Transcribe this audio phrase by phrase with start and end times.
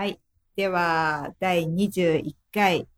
[0.00, 0.18] はい。
[0.56, 2.88] では、第21回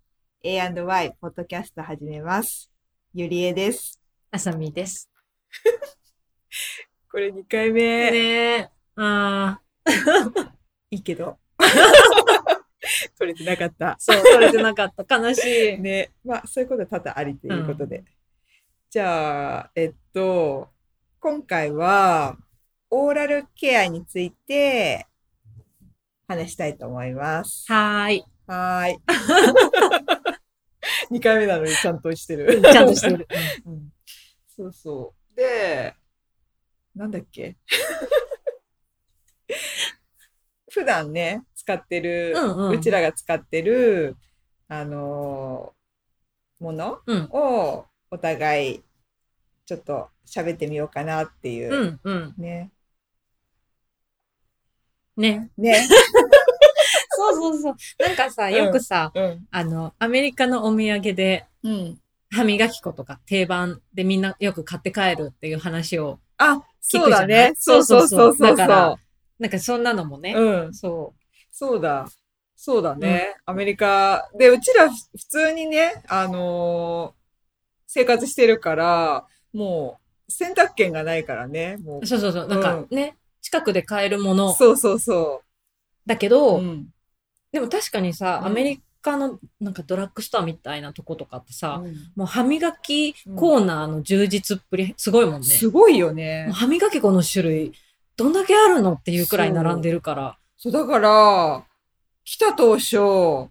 [0.45, 2.71] A&Y ポッドキャスト始めます。
[3.13, 4.01] ゆりえです。
[4.31, 5.10] あさみです。
[7.10, 8.09] これ2回目。
[8.12, 8.71] ねえ。
[8.95, 9.62] ああ、
[10.93, 11.41] いいけど。
[13.19, 13.96] 取れてなかった。
[13.98, 15.19] そう、取れてなかった。
[15.19, 15.79] 悲しい。
[15.80, 16.12] ね。
[16.25, 18.05] まあ、そういうことは多々ありということで。
[18.91, 20.71] じゃあ、えっと、
[21.19, 22.39] 今回は、
[22.91, 25.09] オーラルケアについて
[26.36, 27.71] 話したいと思います。
[27.71, 28.25] はーい。
[28.46, 28.99] はーい。
[31.14, 32.60] 2回目なのにちゃんとしてる。
[32.62, 33.28] ちゃんとしてる。
[33.66, 33.92] うん
[34.55, 35.36] そうそう。
[35.36, 35.95] で、
[36.95, 37.56] なんだっけ？
[40.70, 44.16] 普段ね、使ってる、うんうんうちらが使ってる、
[44.69, 47.28] あのーものうん。
[47.33, 48.83] をお互い、
[49.66, 51.84] ちょっと喋ってみようかなっていうう。
[51.86, 52.34] ん、うん。
[52.38, 52.70] ね。
[55.16, 55.50] ね。
[55.56, 55.86] ね。
[57.14, 57.76] そうそうそう。
[57.98, 59.46] なんかさ、よくさ、うん。
[59.50, 61.98] あの、アメリカのお土産で、うん。
[62.30, 67.52] 歯磨き粉とか定番でみんなよく買って帰るっていう話を、あ、聞そうだね。
[67.56, 68.98] そうそうそうそうだからそ
[69.38, 70.32] なんかそんなのもね。
[70.34, 70.41] う。
[70.41, 70.74] うん。
[70.74, 71.14] そ
[71.50, 72.08] そうだ。
[72.56, 73.36] そうだね。
[73.44, 74.30] アメリカ。
[74.38, 74.97] で、うちら普
[75.28, 77.22] 通にね、あのー
[77.94, 81.76] 生活してるから、もう選択権がないからね。
[81.76, 82.06] もう。
[82.06, 82.48] そうそうそう。
[82.48, 84.34] なんかね、近くで買えるもう。
[84.34, 85.42] のそうそうそ
[86.06, 86.30] だけう。
[86.30, 86.86] ど、うん。
[87.52, 95.46] でも確かにさ、うんアメリカのなんかドラッグストアみたいなとことかってさ、うんもう歯磨きコーナーの充実っぷりすごいもんね。
[95.46, 96.48] すごいよね。
[96.52, 97.72] 歯磨き粉の種類、
[98.16, 100.38] どんだけあるのっていうくらい並んでるから。
[100.56, 101.64] そう、だから、
[102.24, 103.50] 来た当初、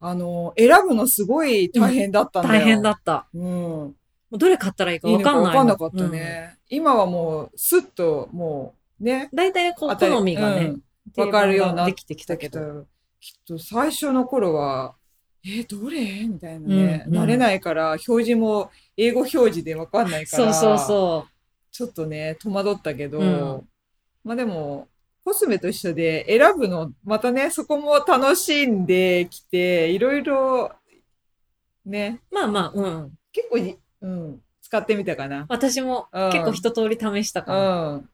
[0.00, 2.60] あのー選ぶのすごい大変だったんだよ。
[2.60, 2.90] 大変だ。
[2.90, 3.26] った。
[3.34, 3.42] うん。
[3.42, 3.94] も
[4.30, 5.58] うどれ買ったらいいかいいのかわかんないの。
[5.58, 6.56] わかんなかったね。
[6.68, 9.28] 今はもう、スッと、もう、ね。
[9.32, 9.36] うん。
[9.36, 10.74] 大体こう、好みがね
[11.16, 12.60] うん、わかるようになっできてきたけど。
[12.60, 12.86] ど、
[13.20, 14.94] きっと最初の頃は、
[15.46, 16.24] え、どれ？
[16.26, 21.26] みたいなね、うんうん慣れないから、表示も英語表示でわかんないから、そうそうそ
[21.70, 23.68] ちょっとね、戸惑ったけど、うん
[24.24, 24.88] まあでも、
[25.24, 30.72] コスメと一緒で選ぶの、またね、そこも楽しんできて、いろいろ、
[31.86, 32.34] ね、う。
[32.34, 33.12] まあまあ、うん。
[33.32, 35.46] 結構い、うん、使ってみたかな。
[35.48, 37.90] 私もうん結構一通り試したうかな。
[37.96, 38.08] ん。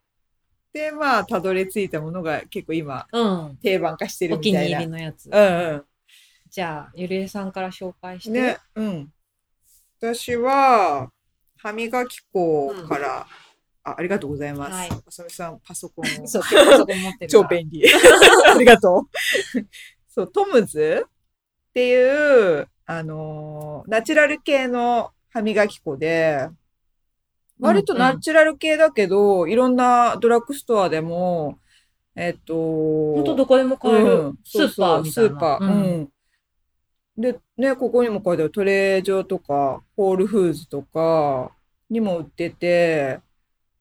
[0.74, 3.56] で、まあ、たどり着いたものが結構今、うん。
[3.62, 4.84] 定番化してるお気に入みたいな。
[4.86, 5.30] りのやつ。
[5.30, 5.84] うん
[6.50, 8.34] じゃあ、ゆりえさんから紹介しうん。
[8.34, 8.40] て。
[8.40, 9.12] ね、うん。
[10.00, 11.10] 私は、
[11.56, 13.26] 歯磨き粉から、
[13.84, 14.72] あ、ありがとうございます。
[14.72, 16.26] はいあさみさん、パソコンを。
[16.28, 17.30] そう、結構そこ持ってる。
[17.30, 17.84] 超便利。
[18.52, 19.60] ありがとう。
[20.08, 26.48] そう、トムズっていう、あのーナチュラル系の歯磨き粉で、
[27.60, 31.58] 割とナチュラル系だけど、いろんなドラッグストアでも、
[32.16, 32.54] えっと、
[33.14, 34.04] 本当どこでも買える。
[34.04, 35.30] うんスーパーみたいな。
[35.30, 35.60] スーパー。
[35.60, 36.08] ううんん。
[37.16, 41.52] で、ね、ここにも書いてあるトレジョとか、ホールフーズとか
[41.90, 43.20] にも売ってて、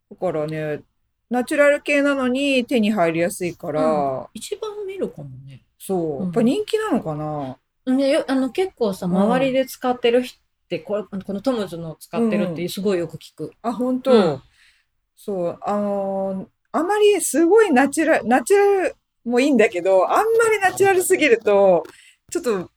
[0.10, 0.82] だからね、
[1.30, 5.64] ナチュラル系なのに手に入りやすいから、一番見るかもね。
[5.80, 13.52] そう、うんやっぱ人気なのかなね、よあの結構さ、うん周りで使ってる人って、このトムズの使ってるってすごいよく聞く。
[13.62, 14.42] あ、本当、うん
[15.16, 21.84] そう、あのーあまりすごいナチュラル、ナチュラルもいいんだけど、あんまりナチュラルすぎると、
[22.32, 22.70] ちょっと、ん？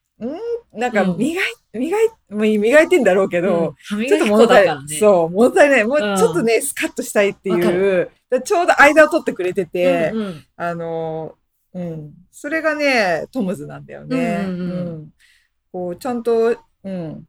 [0.74, 4.98] なんかうん磨い、磨い、もう磨いてんだろうけど、うん歯ちょっと物足りね。
[4.98, 5.84] そう、物足りない。
[5.86, 12.14] もううんちょっとね、スカッとしたいっていう、だちょうど間を取ってくれてて、うんうんあのー、うん。
[12.30, 14.44] それがね、 Tom's なんだよね。
[14.47, 15.10] うんうんうん
[15.72, 16.54] こう、ちゃんと、
[16.84, 17.24] うん。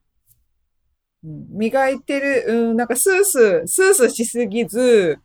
[1.28, 5.20] うん磨いてる、うん、なんかスースー、スースーしすぎず、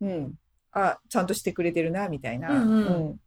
[0.00, 0.34] うん。
[0.72, 2.50] あ、ちゃんとしてくれてるな、みたいな。
[2.50, 2.80] うんう
[3.12, 3.20] ん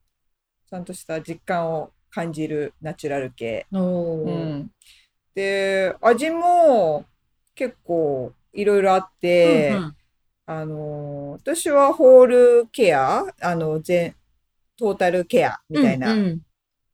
[0.69, 3.66] ちゃんとした実感を感じるナチュラル系。
[3.74, 4.72] おうーん。
[5.34, 7.06] で、味も
[7.56, 9.96] 結構いろいろあって、うんうん
[10.46, 14.16] あの、私はホールケア、あの、全、
[14.77, 16.42] トータルケアみたいなうんうん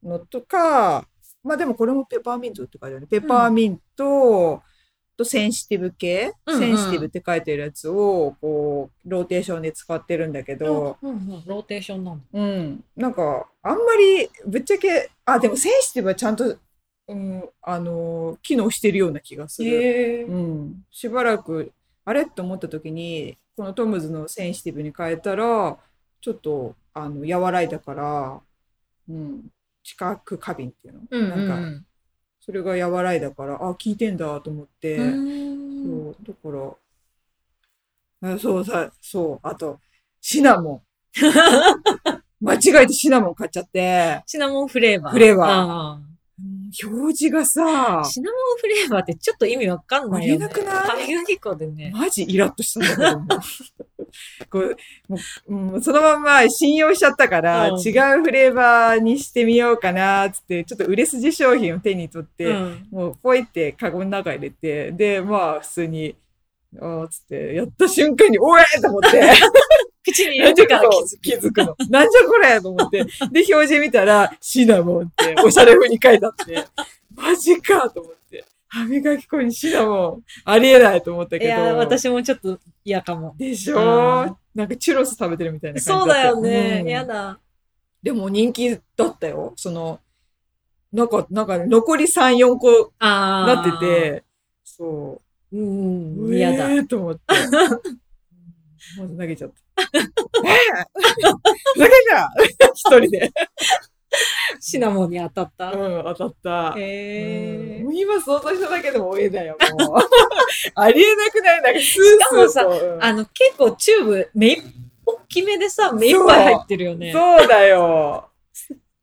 [0.04, 1.06] のとか、
[1.44, 3.08] まあでもこれもペパーミントって書いてあるね。
[3.08, 4.62] ペパーミント、
[5.18, 12.24] とセンシティブ系、うんうんセンシティブって書いてるやつを、こう、ローテーションで使ってるんだけど、うんうんローテーションなんだ。
[12.34, 12.84] うん。
[12.96, 16.58] なんか、あんまり、ぶっちゃけ、あ、でもセンシティブはちゃんと、
[17.08, 20.26] うん、あの、機能してるような気がする。
[20.28, 20.86] うん。
[20.92, 21.72] しばらく、
[22.04, 22.26] あれ？
[22.26, 25.78] と思った時に、この Tom's のセンシティブに変えたら、
[26.22, 28.42] ちょっと、あの、和らいだから、
[29.10, 29.52] うん。
[29.84, 31.86] 知覚過敏っていうの、うんうんうなんか、ん
[32.46, 36.78] それが和らいだから、あ、効いてんだと思って、そう、だか
[38.22, 39.80] ら、あそうさ、そう、あと、
[40.22, 40.82] シナモン。
[42.46, 45.14] 間違えてシナモン買っちゃって、シナモンフレーバー。
[45.14, 46.00] フレーバーあ
[46.84, 50.46] 表示がさー、シナモンフレーバーってちょっと意味わかんないよ、ね。
[50.46, 51.06] ありえなくない？
[51.06, 51.92] 歯磨き粉でね。
[51.94, 53.42] マジイラッとしたんだけども
[54.50, 54.78] こう
[55.10, 55.18] も
[55.48, 62.88] ううんそのまんま信用しちゃったから、うん違うフレーバーにしてみようかな、つって、ちょっと売れ筋商品を手に取って、うん。
[62.92, 66.16] もうポイってカゴの中入れて、で、まあ普通に、
[66.80, 69.22] あーつって、やった瞬間に、おえーと思って、
[70.06, 70.90] 口に入れてから
[71.22, 71.76] 気づくの。
[71.90, 73.00] なんじゃこれと思って。
[73.00, 73.06] で、
[73.52, 76.66] 表示見たら、シナモンって、 おしゃれ風に書いてあって、
[77.16, 78.46] マジかと思って。
[78.68, 81.46] 歯磨き粉にシナモン、ありえないと思ったけど。
[81.46, 83.34] いや、私もちょっと嫌かも。
[83.38, 86.80] でしょ、うんなんかチュロス食べてるみたいな感じそうだよね。
[86.84, 87.40] うんやだ。
[88.02, 89.54] でも人気だったよ。
[89.58, 90.00] その、
[90.94, 94.24] なんか、なんか残り3、4個あなってて、
[94.64, 95.22] そ
[95.52, 95.58] う。
[95.58, 96.72] うん、う嫌だ。
[96.72, 97.22] えーと思って。
[99.00, 99.84] まず投げちゃった。
[99.84, 99.88] え
[101.24, 102.32] ー投げた
[102.74, 103.32] 一人で。
[104.62, 105.72] シナモンに当たった。
[105.72, 106.74] うん、当たった。
[106.80, 109.98] へーうんもう今想像しただけでもおえだよ、もう。
[110.76, 111.62] ありえなくない？
[111.62, 114.62] なんかスースーしかもさとうんあの、結構チューブ、めい、
[115.06, 117.12] 大きめでさ、目いっぱい入ってるよね。
[117.12, 118.30] そうだよ。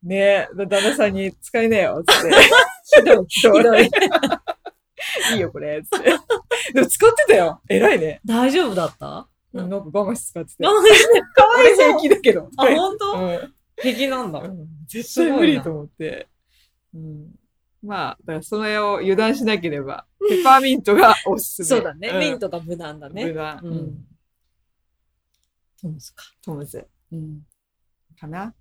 [0.02, 2.30] ね旦那さんに使えねえよ、つって。
[2.96, 3.26] ひどい。
[3.28, 3.90] ひどい。
[5.34, 6.10] いいよ、これ、つって。
[6.72, 7.60] でも使ってたよ。
[7.68, 8.20] 偉いね。
[8.24, 9.28] 大丈夫だった？
[9.52, 10.78] なんかバマシ使ってたあよ。
[11.34, 12.00] かわいそう平。
[12.00, 12.48] 気だけど。
[12.56, 13.12] あ、本当？
[13.14, 14.38] うん敵なんだ。
[14.40, 16.28] うん絶対無理と思って。
[16.94, 17.34] うん、
[17.82, 21.66] まあ、だからそれを油断しなければ、 ペパーミントがおすすめ。
[21.66, 22.12] そうだね。
[22.18, 23.26] ミントトが無難だね。
[23.26, 23.60] 無難。
[23.62, 24.06] ううんん。
[25.76, 26.24] そうですか。
[26.44, 26.86] トムズ。
[27.10, 27.46] うん。
[28.18, 28.54] かな？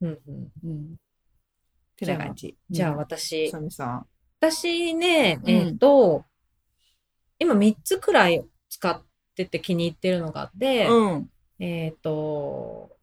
[0.00, 0.52] うんうん。
[0.64, 0.96] うん。
[1.96, 2.56] てな感じ。
[2.70, 4.06] じゃあうん、私、サミさん。
[4.40, 6.24] 私ね、うんえっ、と、
[7.38, 11.30] 今3つくらい使ってて気に入ってるのがあって、うん。
[11.58, 12.96] えっ、と、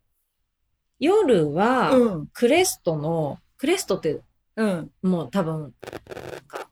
[1.00, 2.28] 夜は、うん。
[2.28, 4.22] クレストの、クレストって
[4.56, 4.92] うん。
[5.01, 5.72] もう多分、なん
[6.48, 6.69] か、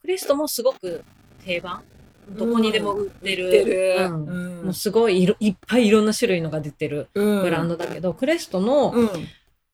[0.00, 1.04] クレストもすごく
[1.44, 1.82] 定番？
[2.30, 3.50] どこにでも売ってる。
[3.50, 9.10] てるうんうんもうすごいいろいっぱいいろんな種類のが出てるうんブランドだけど、クレストの、うん。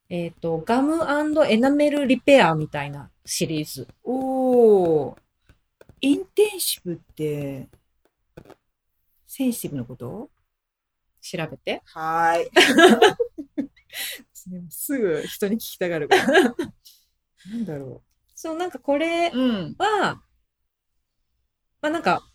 [0.08, 1.04] えっ、と、ガム
[1.48, 3.86] エナメルリペアみたいなシリーズ。
[4.02, 5.16] おー。
[6.00, 7.68] インテンシブって、
[9.32, 10.28] センシティブのこと？
[11.20, 11.82] 調べて。
[11.84, 12.50] はーい。
[14.70, 16.26] すぐ人に聞きたがるから。
[17.48, 18.02] なんだろ
[18.34, 19.38] そう、なんかこれう。
[19.38, 19.76] うん。
[19.78, 20.20] は、
[21.80, 22.28] まあなんか、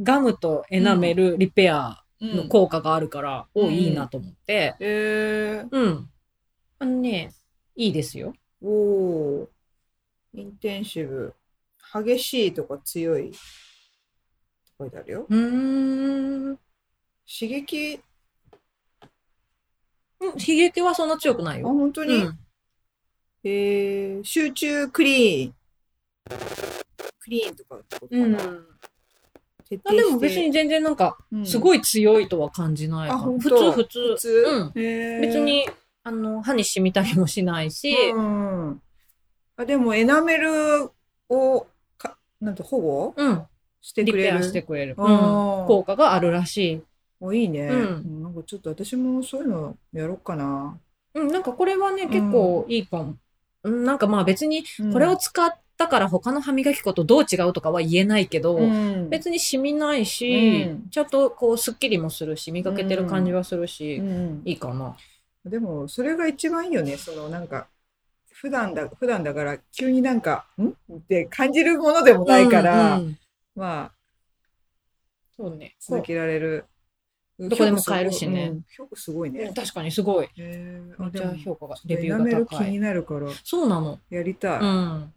[0.00, 6.10] ガムとエナメルリペアの効果があるから、うんおいいなと思って、えー、うん。
[6.80, 7.32] あのね、
[7.76, 8.34] いいですよ。
[8.60, 9.48] おー。
[10.34, 11.32] インテンシブ。
[11.94, 13.30] 激しいとか強い？
[14.80, 15.26] 書いてあるよ。
[15.28, 16.58] うーん。
[17.38, 18.00] 刺激、
[20.20, 21.68] うん刺激はそんな強くないあ、よ。
[21.68, 22.38] 本当に、うん。
[23.44, 25.54] えー、集中クリーン。
[27.18, 28.32] クリーンとかってことかうん。
[28.32, 28.38] な。
[29.68, 33.38] 徹底あでも別に全然なんか、すい、ごい強いとは感じないかあな。
[33.38, 34.08] 普通、普通。
[34.08, 34.72] 普通、うん。
[35.20, 35.68] 別、に、
[36.02, 38.82] あの、歯に染みたりもしないし、うん。
[39.56, 40.90] あでもエナメル
[41.28, 41.66] を
[41.98, 43.14] かなんて保護？
[43.16, 43.46] うん。
[43.80, 44.94] してくれるしてくれる。
[44.96, 46.82] 効果があるらしい。
[47.22, 50.78] おいいね、うんなんかちょっと私もそういうのやろうかな。
[51.14, 53.16] うん、なんかこれはね、ん結構いいかも。
[53.62, 64.96] うん、なんかまあ別に、これを使ったから他の歯磨き粉とどう違うとかは言えないけど、うん、別に染みないし、うんちゃんとこうスッキリもするし、磨けてる感じはするし、うんいいかな。
[65.44, 66.96] でもそれが一番いいよね。
[66.96, 67.66] そのなんか
[68.32, 70.68] 普段だ普段だから急になんかん？
[70.68, 73.18] って感じるものでもないから、うんうん
[73.54, 73.92] まあ
[75.36, 75.76] そうね。
[75.80, 76.66] 続けられる。
[77.38, 79.50] どこでも買えるしねうん評価すごいね。
[79.54, 80.28] 確かにすごい。
[80.36, 82.66] めっちゃ評価が、レビューが高い。
[82.66, 83.98] 気になるからそうなの。
[84.10, 84.60] やりたい。
[84.60, 85.12] うん。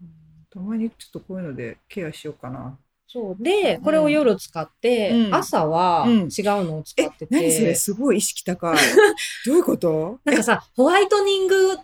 [0.50, 2.78] たまにちょっとこういうのでケアしようかな。
[3.08, 3.44] そう。
[3.44, 6.30] で、これを夜使って、うん朝はうん違う
[6.64, 7.76] のを使えってて、、何それ？
[7.76, 8.78] すごい意識高い。
[9.46, 10.20] どういうこと？
[10.24, 11.78] なんかさ、ホワイトニング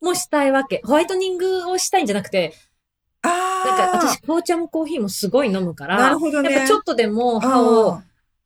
[0.00, 0.82] もしたいわけ。
[0.84, 2.69] ホワイトニングをしたいんじゃなくて、あ
[3.22, 6.50] なんか私紅茶もコーヒーもすごい飲むから、なるほどね。
[6.50, 8.00] やっぱちょっとでも歯を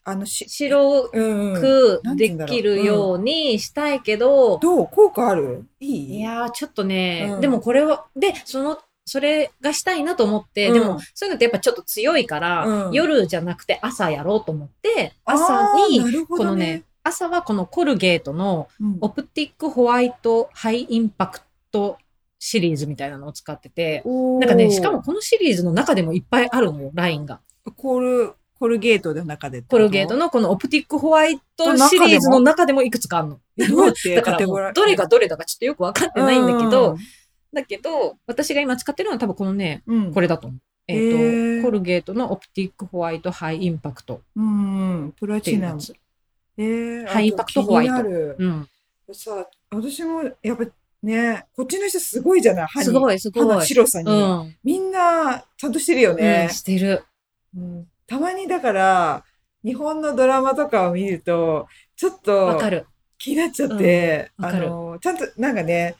[0.06, 4.88] あのし、白うんうん、くできるようにしたいけど、どう？
[4.88, 5.64] 効果ある？
[5.80, 6.16] いい？
[6.18, 7.40] いやーちょっとね、うん。
[7.40, 10.74] でもこれは、で、その、それがしたいなと思って、うん。
[10.74, 12.92] でもそういうのってやっぱちょっと強いから、うん。
[12.92, 18.98] 夜じゃなくて朝やろうと思って、朝に、このね、朝はこのコルゲートのうん。
[19.00, 21.40] オプティックホワイトハイインパク
[21.72, 21.96] ト
[22.46, 27.40] シリーズみたいなのを使ってて、なんかね、しかもこのシリーズの中でもいっぱいあるのよ、ラインが。
[27.76, 33.40] コール、コルゲートの中でコルゲートのこのオプティックホワイトシリーズの中でもいくつかあるの。
[33.56, 36.98] どうやってだからもうどれがどれだかちょっとよくわかってないんだけど、、
[37.54, 40.60] だけど、私が今使ってるのは多分このね、うん、これだと思う。
[40.86, 41.62] えっ、ー。
[41.62, 44.20] コルゲートのオプティックホワイトハイインパクト。
[44.36, 45.74] うんうん、プラチナ。
[45.74, 45.80] ム。
[47.06, 47.94] ハイインパクトホワイト。
[48.02, 48.68] うん。
[49.12, 50.64] さ、私もやっぱ
[51.04, 52.66] ね、こっちの人すごいじゃない？
[52.66, 53.66] 歯にすごい、す歯のごい。
[53.66, 54.56] 白さに、うん。
[54.64, 56.54] みんなちゃんとしてるよねうん、。
[56.54, 57.04] してる。
[57.56, 59.24] うんたまにだから、
[59.64, 62.86] 日本のドラマとかを見ると、ちょっとわかる。
[63.16, 65.94] 気になっちゃって、あの、ちゃんと、なんかね、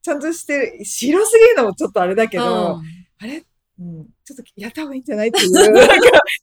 [0.00, 2.82] ちゃんとしてる、白すぎるのもちょっとあれだけど、うん
[3.20, 3.42] あれ
[3.80, 5.80] うん、ちょっとやった方がいいんじゃないっていう、 なんか、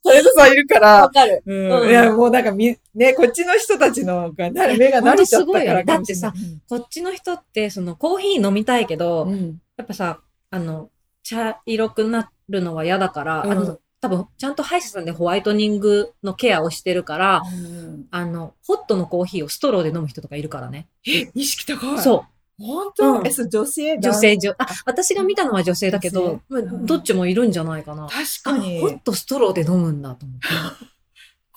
[0.04, 1.44] タレントさんいるから、かる。
[1.46, 6.32] うんうんいや、もうなんかみ、ね、こっちの人たちのがな目が慣れちゃったからかもしれない。
[6.70, 10.90] こっちの人って、そのコーヒー飲みたいけど、うん、やっぱさ、あの、
[11.24, 20.88] 茶色くなるのは嫌だから、うんあの、多分、ちゃんと歯医者さんでホワイトニングのケアをしてるから、うんあの、ホットのコーヒーをストローで飲む人とかいるからね。
[21.08, 22.00] え、意識高い。
[22.18, 22.35] う。
[22.60, 23.96] そ本当、うんえ、そう、女性？
[23.96, 24.00] う。
[24.00, 28.08] 女性女、あ、私が見たのは女性だけど、まあうんどっちもいるんじゃないかな。
[28.08, 28.88] 確あ、かにホ。
[28.88, 30.48] ットストローで飲むんだと思って。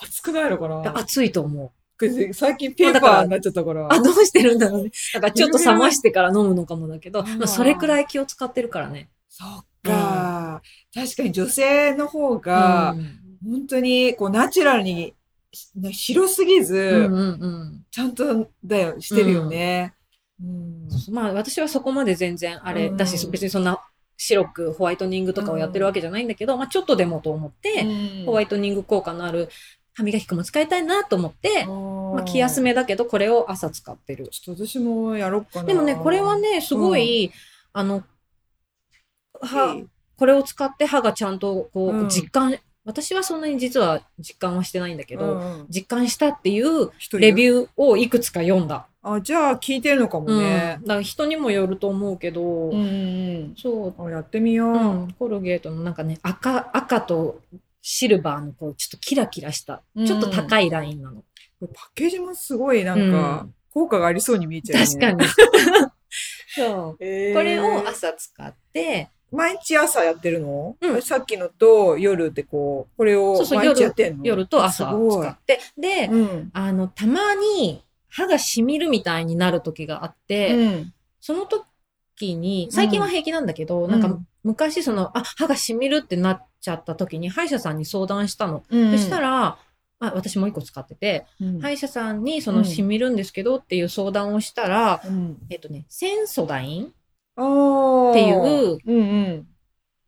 [0.04, 0.98] 熱くないのかな？
[0.98, 2.32] 熱いと思う。
[2.32, 3.92] 最近ペーパーになっちゃったから。
[3.92, 4.90] あ、どうしてるんだろうね。
[5.14, 9.08] だからちょっと冷ましてから飲むのかもだけど、うんまあそれくらい気を使ってるからね。
[9.28, 10.62] そっか、
[10.94, 15.14] 確かに女性の方が、うん本当に、こう、ナチュラルに、
[15.76, 17.84] ね白すぎず、うんうんうん。
[17.88, 19.94] ちゃんと、だよ、してるよね。
[20.42, 20.88] うん。
[21.10, 23.80] まあ私はそこまで全然あれうんだし、別にそんな
[24.16, 27.86] 白くホワイトニングとかをやってるわけじゃないんだけど、まあちょっとでもと思って、
[28.24, 29.48] ホワイイトニング効果のある
[29.94, 34.28] 歯磨き粉も使いたいなと思って、ままあ気休めだけどこれを朝使ってる。
[34.28, 35.64] ちょっと私もやろうかな。
[35.64, 37.32] でもね、これはね、すごい、
[37.72, 38.04] あの、
[39.40, 39.76] 歯、
[40.16, 47.46] これを使って歯がちゃんとこうんう実感、私はそんなに実は実感はしてないんだけど、うん実感したっていう人レビ。
[47.46, 48.86] ューをいくつか読んだ。
[49.14, 50.38] あ、じゃあ聞いてるのかもうん。
[50.38, 50.88] ねだ。
[50.88, 54.74] から人にもよると思うけど、うんうんそう、やってみよう。
[54.74, 57.40] うん、コルゲートのなんかね、赤、赤と
[57.82, 61.22] シルバーのこう、ちょっとキラキラした、うんちょっと高いラインなの。
[61.60, 64.86] パッケージもすごいなんか、うん効果がありそうに見えちゃう、ね。
[64.86, 65.24] 確かに。
[66.56, 67.04] そう。
[67.04, 74.24] えーこれを朝使って、毎日朝やってるの、うんさっきのと夜でこう、これを毎日やってんの？
[74.24, 75.60] 夜と朝使って。
[75.76, 76.50] で、うん。
[76.54, 80.94] あの、たまに歯が染みるみたいになる時があって、うん。
[81.20, 88.62] その時に、最近は平気なんだけど、なんかうん昔その、あ、歯が染みるってなっちゃった時に歯医者さんに相談したの。
[88.70, 89.58] うんそしたら、
[90.00, 95.38] あ私もう一個使ってて、うん歯医者さんにそうんの染みるんですけどっていう相談をしたら、うん。
[95.50, 96.88] えっとね、センソダインっ
[97.34, 99.46] ていう、うんうん。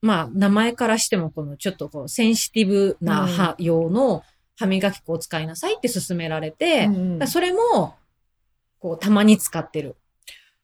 [0.00, 4.22] まあ名前からしてもこのちょっとこうセンシティブな歯用の
[4.60, 7.94] 歯磨き粉を使いなさいって勧められて、うんうそれも、
[8.78, 9.96] こうたまに使ってる。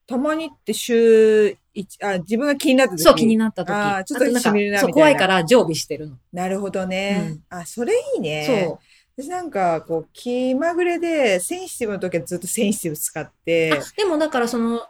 [0.06, 4.04] たまにって週一、あ、自分が気になった時そう気になった時。
[4.04, 6.18] ちょっとあなんか染みるなそう怖いから常備してるの。
[6.30, 7.38] なるほどね。
[7.48, 8.44] あ、それいいね。
[8.68, 8.78] そう。
[9.24, 14.86] 私なんか、こう、気まぐれで、センシティブの時はずっとセンシティブ使って、あでもだからその、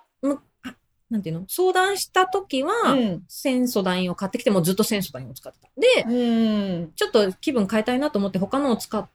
[1.10, 1.44] なんていうの？
[1.48, 3.22] 相談した時は、うん。
[3.28, 5.68] センソダインを買ってきてもずっとセンソダインを使ってた。
[6.08, 6.92] で、うん。
[6.96, 9.08] ちょっと気分変えたいなと思って他のを使っ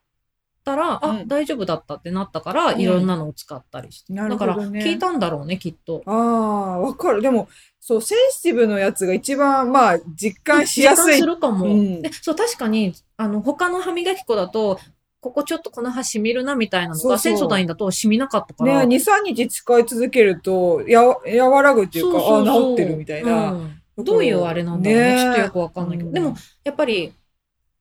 [0.64, 4.14] たら、あ、うん大丈夫だったってなったから、うんいろんなのを使ったりして。
[4.14, 6.04] だから、聞いたんだろうね、きっと。
[6.06, 7.22] ああ、わかる。
[7.22, 11.26] でも、そう、センシティブのやつが一番、まあ、実感しやすい実感す。
[11.26, 11.66] るかも。
[11.66, 14.80] うんでそう、確かに、あの、他の歯磨き粉だと、
[15.22, 18.84] ここちょっとこの歯染みるなみたいなのが、センソダインだと染みなかったかね、ら。
[18.84, 23.54] 2、3日使い続けると、やわ、和らぐっていうか、そうあ治ってるみたいな。
[23.54, 25.16] うんどういうあれなんだろうね。
[25.16, 26.10] ねちょっとよくわかんないけど。
[26.10, 27.14] うんでも、やっぱり、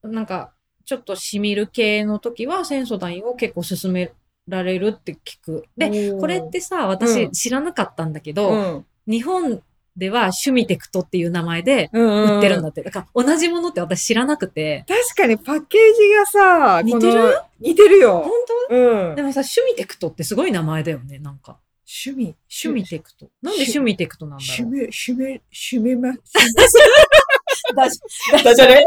[0.03, 0.51] なんか、
[0.85, 4.11] ちょっと染みる系の時は、センソダインを結構勧め
[4.47, 5.65] られるって聞く。
[5.77, 8.85] で、でこれっ、てさ、う私ん知らなかったんだけど、うん。
[9.07, 9.63] 日本
[9.97, 12.81] ではシュミテクトっていう名前でうん売ってるんだって。
[12.81, 14.85] だから同じものって私知らなくて。
[14.87, 17.35] 確かにパッケージがさ、似てる？
[17.59, 18.31] 似てるよ本。
[18.79, 19.23] うん当で。
[19.23, 21.59] もさ、シュミテクトってすごい名前だよね、なんか。
[22.05, 22.35] 趣味？
[22.47, 23.29] シュミテクト。
[23.41, 24.65] なんでシュミテクトなんだろう？
[24.65, 26.13] 趣味、趣味、趣味ま、
[27.75, 28.85] だダジャレ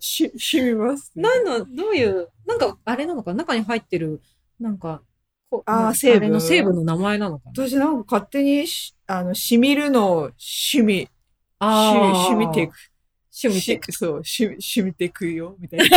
[0.00, 1.12] し、趣味ます？
[1.14, 4.20] なんの、どういう、なんか、あれなのか、中に入ってる、
[4.58, 5.00] なんか、
[5.58, 7.68] こあーな成分の成分の名前なのかな？
[7.68, 11.08] 私なんか勝手にし、あの、しみるのを趣味、
[11.58, 11.98] あー
[12.32, 12.74] 趣味テク。
[13.34, 15.86] シュミテクしそう、趣味、趣味テクよ、みたいな。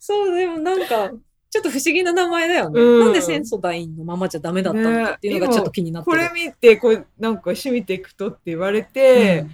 [0.00, 1.10] そう、でもなんか、
[1.50, 2.80] ちょっと不思議な名前だよね。
[2.80, 6.16] うんなんでセンソダインのままじゃダメだったのかっていうのがちょっと気になってる。
[6.16, 9.44] これ見て、これ、なんか趣味テクとって言われて、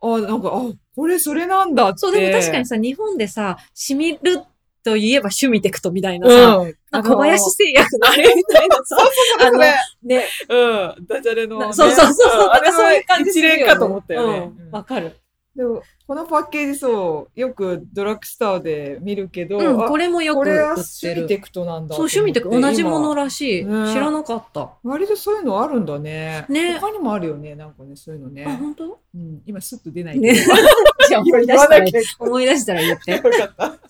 [0.00, 1.98] あ、なんか、あ、ここれそれなんだって。
[1.98, 4.44] そう、でも確かにさ、日本でさ、染みる
[4.82, 6.74] といえばシュミテクトみたいなうさ、ん。
[6.90, 8.96] なんか小林製薬のあれみたいなさ、
[9.40, 11.06] あのね、ね、うん。
[11.06, 11.66] ダジャレの、ね。
[11.66, 14.52] なそうそうそうそう、んそういう感じ一連かと思ったよね。
[14.58, 15.16] うんわ、かる。
[15.54, 20.86] でも、このパッケージそう、よくドラッグストアで見るけど、うん、あこれもよく売これはってる。
[20.86, 23.64] シュミテクトなんだそう、シュミテクト同じものららしい。
[23.64, 24.70] ね知らなかった。
[24.84, 26.46] 割とそういうのあるんだね。
[26.48, 28.44] ね他にもあるよね、なんかね、そういうのね。
[28.46, 29.00] あ、本当？
[29.14, 30.34] うん、今スッと出ないね。
[30.34, 30.54] けど。
[31.08, 31.86] じゃあ思い出したら
[32.20, 33.10] 思い出したら言って。
[33.12, 33.89] よかった。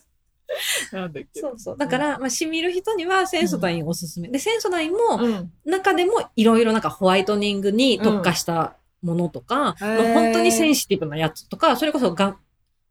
[0.93, 1.41] なんだっけ。
[1.41, 1.77] そうそう。
[1.77, 4.29] だから、まあ、染みる人にはセンソダインおすすめ。
[4.29, 5.53] で、センソダインも、うん。
[5.65, 12.39] 中でもいろいろなんかホワイトニングに特化したものとか、うんへーもう本当にセンシティブなやつとか、それこそがん、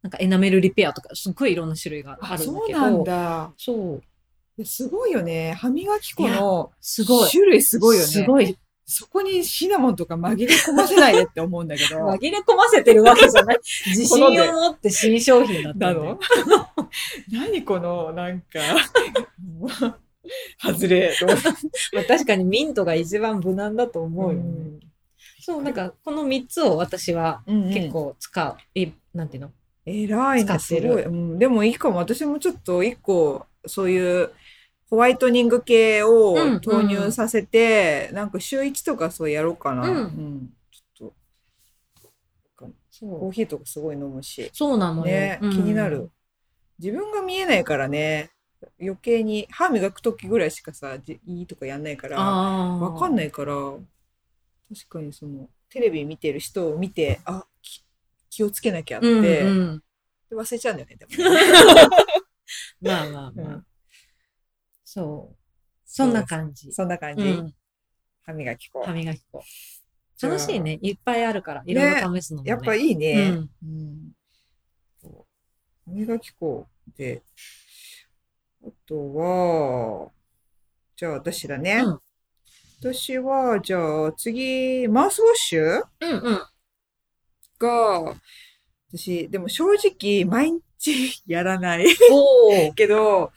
[0.02, 3.54] なんかエナメルリペアとか、すっごいいろんな種類がああ、るんだけそうなんど、だ。
[3.58, 4.00] そ
[4.58, 4.66] う。
[4.66, 5.54] すごいよね。
[5.54, 7.30] 歯磨き粉のすごい。
[7.30, 8.08] 種類すごいよね。
[8.10, 8.58] すごい。
[8.92, 12.00] そこにシナモンとか紛れ込ませないでって思うんだけど。
[12.08, 13.60] 紛れ込ませてるわけじゃない。
[13.86, 16.20] 自信を持って新商品だったの
[17.32, 18.60] 何この、なんか、
[20.60, 21.14] 外れ。
[21.94, 24.42] まあ確かにミントが一番無難だと思うよね。
[24.42, 24.80] ん
[25.40, 28.58] そう、なんかこの3つを私は結構使う。
[28.74, 29.52] え、なんていうの？
[29.86, 31.04] 偉いな、使ってるすごい。
[31.04, 31.98] うん、でもいいかも。
[31.98, 34.32] 私もちょっと一個、そういう、
[34.90, 39.88] ホワイトニング系をうん投入させて、なんか週1とかそうやろうかな。
[39.88, 41.12] うんんちょっ
[42.58, 42.70] と、
[43.00, 44.50] コーヒーとかすごい飲むし。
[44.52, 45.06] そうなのよ。
[45.06, 46.10] ね、うん気になる。
[46.80, 48.32] 自分が見えないからね、
[48.82, 52.78] 余計に歯磨くときぐらいしかさ、じいいとかやんないから、ああ。。
[52.80, 57.84] わかんないいから、確かにその、テレビ見てる人を見て、あ、き
[58.32, 59.22] 気をつけなきゃって、うんう
[59.76, 59.84] ん。
[60.32, 61.40] で忘れちゃうんだよね、でもね。
[62.82, 63.56] まあまあまあ。
[63.56, 63.66] うん
[64.92, 65.38] そう。
[65.86, 66.72] そんな感じ。
[66.74, 67.22] そんな感じ。
[67.24, 67.54] うん。
[68.26, 68.84] 歯磨き粉。
[68.84, 69.44] 歯磨き粉。
[70.20, 70.80] 楽しいね。
[70.82, 71.64] いっぱいあるから。
[71.64, 72.50] いろいろ試すのもね。
[72.50, 73.30] やっぱいいね。
[73.30, 74.12] うんうん
[75.00, 75.26] そう
[75.86, 76.68] 歯磨き粉
[76.98, 77.22] で、
[78.66, 80.12] あとは、
[80.96, 81.84] じゃあ私だね。
[81.86, 82.00] うん
[82.82, 85.84] 私は、じゃあ次、マウスウォッシュ？
[86.00, 86.42] うんうん。
[87.60, 88.16] が、
[88.92, 92.74] 私、でも正直、毎日 やらないおお。
[92.74, 93.34] けど、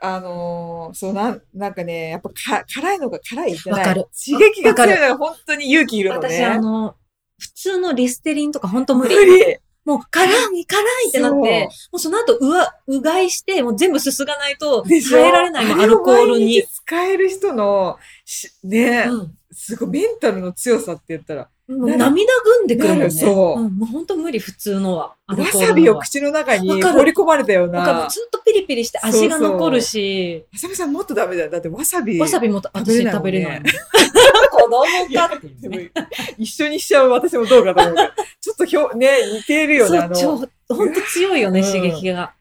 [0.00, 6.28] あのーそうなん、なんかね、やっぱか辛いのが辛いじゃないわかる刺激が強いのが本当に勇気いるのね。
[6.28, 6.94] 私、あの、
[7.38, 9.16] 普通のリステリンとかほんと無無理。
[9.26, 9.56] 理。
[9.84, 16.66] もう、辛い、辛いってなって、もうその後、うわ、うがいして、もう全部すすがないと、耐えられないアルコールに日。
[16.66, 23.10] 使える人の、しね、うんすごいメンタルの強さって言ったら、涙ぐんでくるもんね。
[23.10, 25.14] そううんもうほんと無理、普通のは。
[25.26, 28.08] わさびを口の中に放り込まれたような。
[28.08, 31.50] ずっとピリピリして味が残るし、あさみさんもっとダメだよ。
[31.50, 32.18] だってわさび。
[32.18, 33.62] わさびも食べれ私食べれない。
[34.50, 34.82] 子供
[35.14, 35.90] かっていうでね。
[35.94, 36.06] も
[36.38, 38.08] 一緒にしちゃう私もどうかと思うけど。
[38.40, 42.32] ちょっとひょ、ね、似てるよね、あほんと強いよね、うん刺激が。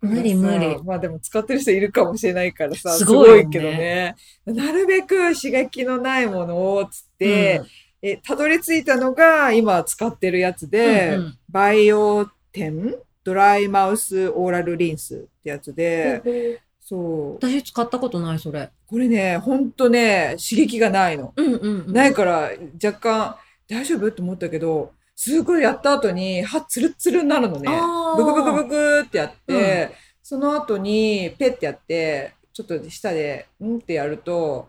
[0.00, 4.14] 無理無理まあでも使ってる人いるかもしれないからさ、すごいけどね。
[4.46, 7.62] なるべく刺激のないものをつって、
[8.06, 17.46] え、たどり着いたのが今使ってるやつうんで、うんうんバイオテンドライマウスオーラルリンスってやつで、そう。
[17.46, 18.70] 私使ったことない、それ。
[18.86, 21.32] これね、ほんとね、刺激がないの。
[21.34, 21.92] うんうんうん。
[21.92, 22.50] ないから
[22.84, 23.36] 若干
[23.68, 24.08] 大丈夫？
[24.08, 27.70] って思ったけど、すごいやった後に歯ツルッツルになるのね。
[28.16, 34.68] ブクブクブクってやって、その後にペッてやって、ちょっと下で、んってやると、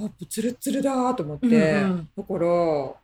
[0.00, 2.94] あ、ツルッツルだーと思って、うんうんだから、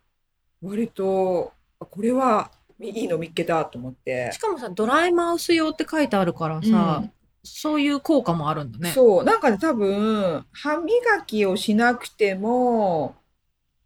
[0.63, 2.51] 割と、あこれは
[2.81, 4.39] いいの見っけたと思ってし。
[4.39, 7.13] かもさ、ドライマウス用って書いてあるからさ、うん
[7.45, 8.93] そういう効果もあるんだね。
[8.93, 13.17] そう、なんかね、多分、歯磨きをしなくても、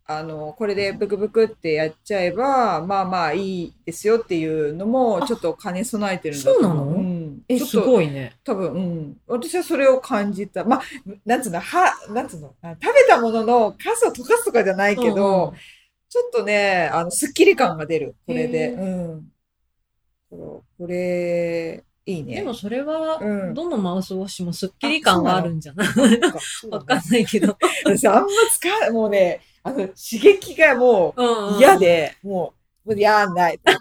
[0.08, 6.84] あの、これでブクブクってやっちゃえば、まあまあいいですよっていうのも、ちょっと兼ね備えてるんだと思そうなの？
[6.84, 7.42] うん。
[7.48, 8.36] え、すごいね。
[8.44, 9.16] 多分、うん。
[9.26, 10.64] 私はそれを感じた。
[10.64, 10.82] まあ、
[11.24, 15.54] なんつうの、は、なんつうの、あ食べたもののカスを溶かすとかじゃないけど、
[16.08, 18.14] ちょっとね、あの、スッキリ感が出る。
[18.26, 18.74] これで。
[18.74, 19.32] うん。
[20.30, 22.36] これ、いいね。
[22.36, 25.88] でもそれは、うんどのマウスウォッシュもスッキリ感はあるんじゃない？
[26.70, 27.56] わかんないけど。
[27.84, 31.76] 私あんま使う、もうね、あの、刺激がもう嫌。
[31.78, 33.58] で、もう、もうやんない。
[33.66, 33.72] で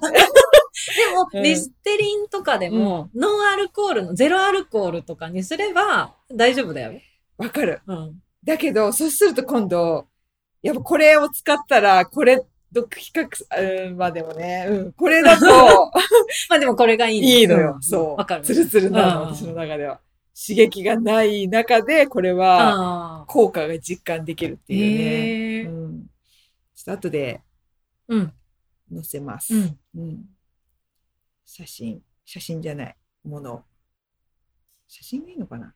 [1.15, 6.99] も、うんリステリンとかでも、ノンアルコールの、ゼロアルコールとかにすれば大丈夫だよ。
[7.37, 7.81] わかる。
[7.85, 8.19] うん。
[8.43, 10.07] だけど、そうすると今度、
[10.63, 12.43] やっぱこれを使ったら、これ
[12.75, 15.45] と比較す、うん、まあでもね、うん、これだと、
[16.49, 17.77] まあでもこれがいいいいのよ。
[17.77, 18.15] んそう。
[18.15, 18.43] わかる。
[18.43, 20.01] ツルツルなの、うん私の中では。
[20.37, 23.23] 刺激がない中で、これは。
[23.27, 25.69] 効果が実感できるっていうね。
[25.69, 26.07] うん。
[26.75, 27.41] ちょっと後で
[28.09, 28.33] うん。
[28.93, 29.55] 載せます。
[29.55, 29.79] うん。
[29.95, 30.25] うん。
[31.45, 32.01] 写真。
[32.25, 32.95] 写真じゃない。
[33.23, 33.63] もの。
[34.87, 35.73] 写真がいいのかな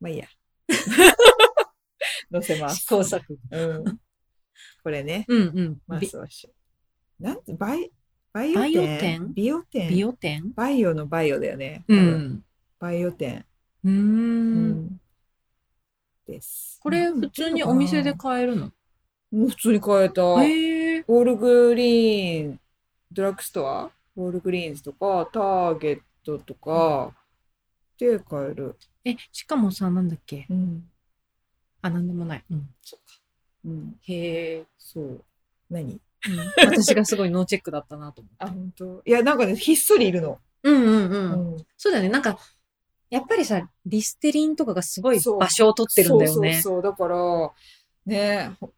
[0.00, 0.26] まあいいや。
[2.32, 2.78] 載せます。
[2.78, 3.36] 試行錯誤。
[3.50, 4.00] うん。
[4.88, 5.26] これね。
[5.28, 5.80] うんうん。
[5.86, 6.50] マスワッシュ。
[7.22, 7.90] なんて、バイ、
[8.32, 9.34] バイオバイオ店？
[9.34, 9.88] 店？
[9.90, 10.50] ビオ店？
[10.54, 11.84] バイオのバイオだよね。
[11.88, 12.42] うん。
[12.78, 13.44] バイオ店。
[13.84, 15.00] うんん。
[16.26, 16.80] です。
[16.82, 18.72] これ普通にお店で買えるの？
[19.30, 20.22] もう普通に買えた。
[20.22, 21.00] ウへえ。
[21.00, 22.60] ォールグリーン、
[23.12, 23.90] ドラッグストア？
[24.16, 27.14] Walgreens とか、ターゲットとか、
[27.98, 28.74] で買える。
[29.04, 30.46] え、しかもさ、なんだっけ？
[30.48, 30.88] うん。
[31.82, 32.44] あ、なんでもない。
[32.50, 32.70] うん。
[32.80, 33.17] そっか。
[33.68, 33.96] うん。
[34.02, 34.64] へえ。
[34.78, 35.24] そう。
[35.70, 35.92] 何？
[35.92, 36.00] うん
[36.66, 38.36] 私がすごいノーチェックだったなと思って。
[38.44, 39.02] あ、本当？
[39.04, 40.38] いや、なんかね、ひっそりいるの。
[40.62, 41.56] うんうんううん。
[41.56, 41.66] ん。
[41.76, 42.08] そうだよね。
[42.08, 42.38] なんか、
[43.10, 46.60] やっぱりさ、リステリンとかがすごい場所を取ってるんだよね。
[46.60, 46.92] そうそうそう。
[46.92, 47.52] だから、
[48.06, 48.72] ねほ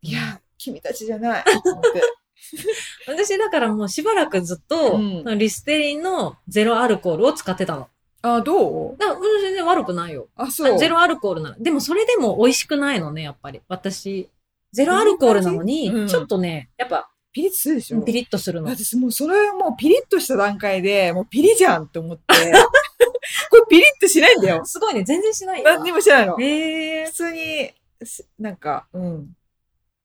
[0.00, 1.44] いや、君たちじゃない。
[1.44, 2.02] と思って
[3.06, 4.98] 私だからもうしばらくずっと、う
[5.34, 7.88] んリステリンのゼロアルコールを使ってたの。
[8.22, 8.96] あ、どう？
[8.98, 10.28] だからうん全然悪くないよ。
[10.36, 10.74] あ、そう。
[10.74, 11.56] あゼロアルコールなら。
[11.58, 13.60] でもそれでも美味しくないのね、やっぱり。
[13.68, 14.28] 私、
[14.72, 18.02] ゼロアルコールなのに、うんちょっとね、やっぱピリッとするでしょ？
[18.02, 18.68] ピリッとするの。
[18.68, 22.22] 私もうそれもうピリッとした段階で、もうピリじゃんって思って、
[23.50, 24.64] これピリッとしないんだよ。
[24.64, 25.64] すごいね、全然しないよ。
[25.64, 26.38] 何にもしないの。
[26.40, 27.70] へえ普通に、
[28.04, 29.36] すなんか、うん。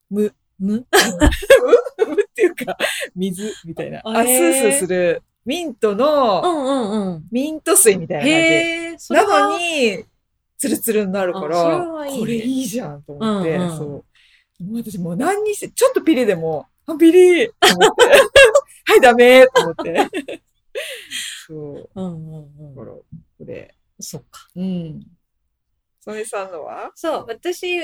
[0.09, 0.33] 無。
[0.59, 0.85] む？
[2.07, 2.77] 無 っていうか、
[3.15, 4.01] 水みたいな。
[4.03, 5.21] あ、スースーする。
[5.47, 7.27] ミントうの、んうんうん。
[7.31, 8.23] ミント水みたいな
[8.89, 9.13] 感じ。
[9.13, 10.03] なのに、
[10.57, 13.87] ツルツルになるから、はいいねこれいいじゃんと思って、うんうんそう。
[13.87, 14.03] も
[14.73, 18.05] う私もう何にして、ちょっとピリでも、あ、ピリと思って、
[18.91, 20.09] はい、ダメと思って。
[21.47, 21.89] そう。
[21.95, 22.75] うんうんうん。
[22.75, 23.05] だから、こ
[23.39, 23.73] れ。
[24.01, 24.49] そっか。
[24.53, 25.01] うん。
[26.01, 26.91] それさんのは？
[26.93, 27.79] そう、私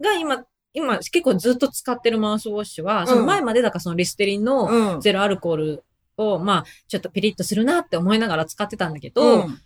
[0.00, 5.00] が今、今結構ずっと使ってるマウスウォッシュは、その前までだからそのリステリンのうん。
[5.00, 5.84] ゼロアルコール
[6.16, 9.60] を、まあ、ちょっとピリッとするなって思いながら使ってたんだけど、うん。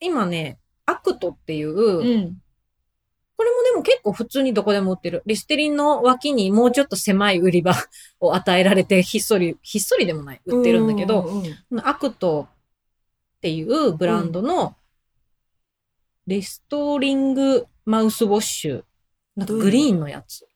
[0.00, 2.36] 今ね、 ACT っていう、うん。
[3.36, 5.22] これもでも結構普通にどこでも売ってる。
[5.26, 7.74] リステリンの脇にもうちょっと狭い売り場
[8.20, 12.48] を与えられて、ひっそり、ひっそりでもない、売ってるんだけど、うん ACT
[13.36, 14.76] っていうブランドの、
[16.26, 18.84] リストリングマウスウォッシュ。
[19.34, 20.46] なんかグリーンのやつ。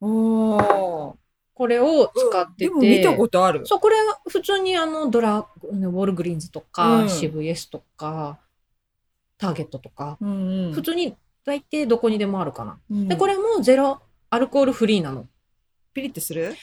[0.00, 1.21] おー
[1.54, 2.64] これを使ってて。
[2.66, 3.62] でも見たことある。
[3.64, 8.38] そう、これは普通にあの、ドラ、ウォールグリーンズとか、うんシブエスとか、
[9.38, 12.78] ターゲットとか、うんうん普通に大抵どこにでもあるかな。
[12.90, 15.26] うんで、これもゼロアルコールフリーなの。
[15.92, 16.54] ピリッとする？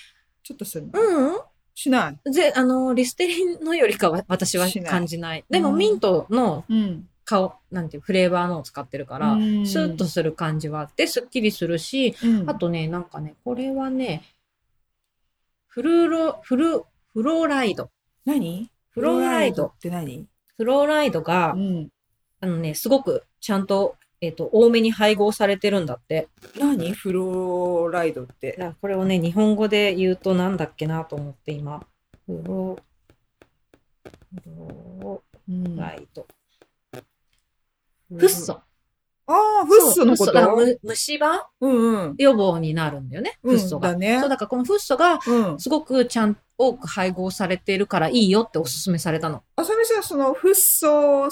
[0.43, 0.99] ちょっとするの？
[0.99, 1.39] うん
[1.75, 2.32] しない？
[2.32, 5.45] ぜ、あの、リステリンのよりかは私は感じない。
[5.49, 7.08] でもうんミントのうん。
[7.25, 14.23] 顔、なんていう、フレーバーのを使ってるから、うんスーッとする感じはあって、スッキリするし、うんあとね、なんかね、これはね、
[15.71, 17.91] フルーロ、フル、フローライド。
[18.25, 18.71] 何？
[18.89, 20.27] フローライドって何？
[20.58, 21.89] フローライドが、うん。
[22.41, 26.27] あのね、すごくちゃんと、えっ、と、多めに配合されてるんだって。
[26.60, 26.91] 何？
[26.93, 28.73] フローライドって。
[28.82, 31.86] これをね、日本語で言うとなんだっけなと思って今。
[32.25, 34.12] フロー、
[34.43, 34.49] フ
[35.01, 36.25] ロうんーライド。
[38.10, 38.60] フッ素。
[39.32, 41.48] ああ、フッ素のこそうフッ素だか虫歯？
[41.62, 42.15] うんうん。
[42.18, 43.94] 予防になるんだよね、フッ素が。
[43.94, 44.30] だねそう、。
[44.30, 45.60] だからこのフッ素がうん。
[45.60, 49.44] すごくちゃん、多く配合されてるからいいよっておすすめされたの。
[49.56, 51.30] あさみさん、その、フッ素好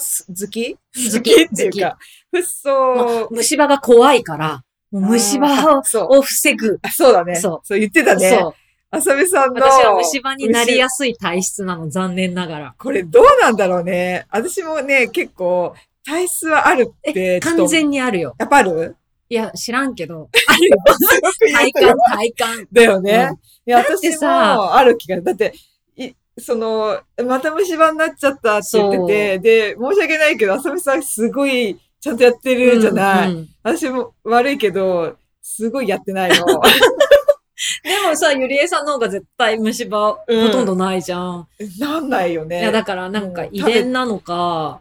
[0.51, 0.75] き？
[0.75, 1.97] 好きっていうか、
[2.31, 5.81] フッ素、虫歯が怖いから、虫歯。
[6.07, 6.79] を防ぐ。
[6.83, 7.35] あそうだね。
[7.37, 8.29] そうそう言ってたね。
[8.29, 8.53] そう。
[8.89, 9.61] あさみさんの。
[9.61, 12.75] 私は虫歯になりやすい体質なの、残念ながら。
[12.77, 14.27] これどうなんだろうね。
[14.29, 15.73] 私もね、結構、
[16.07, 17.39] 体質はあるって。
[17.41, 18.35] 完全にあるよ。
[18.39, 18.95] やっぱある？
[19.29, 20.29] いや、知らんけど。
[20.47, 20.77] あるよ。
[21.53, 22.67] 体感、体感。
[22.71, 23.29] だよね。
[23.31, 25.53] うんいや、私さもある気が、だって、
[25.97, 33.31] い、その、また虫歯になっちゃったって言ってて、で、申し訳ないけど、あさみさんすごい、ちゃんとやってるじゃない。
[33.31, 36.45] うんうん私も悪いけど、すごいやってないの。
[37.83, 41.47] でもさ、ゆりえさんの方が絶対虫歯ほうんとんどないじゃん。
[41.77, 42.61] なんないよね。
[42.61, 44.79] いや、だからなんか遺伝なのか、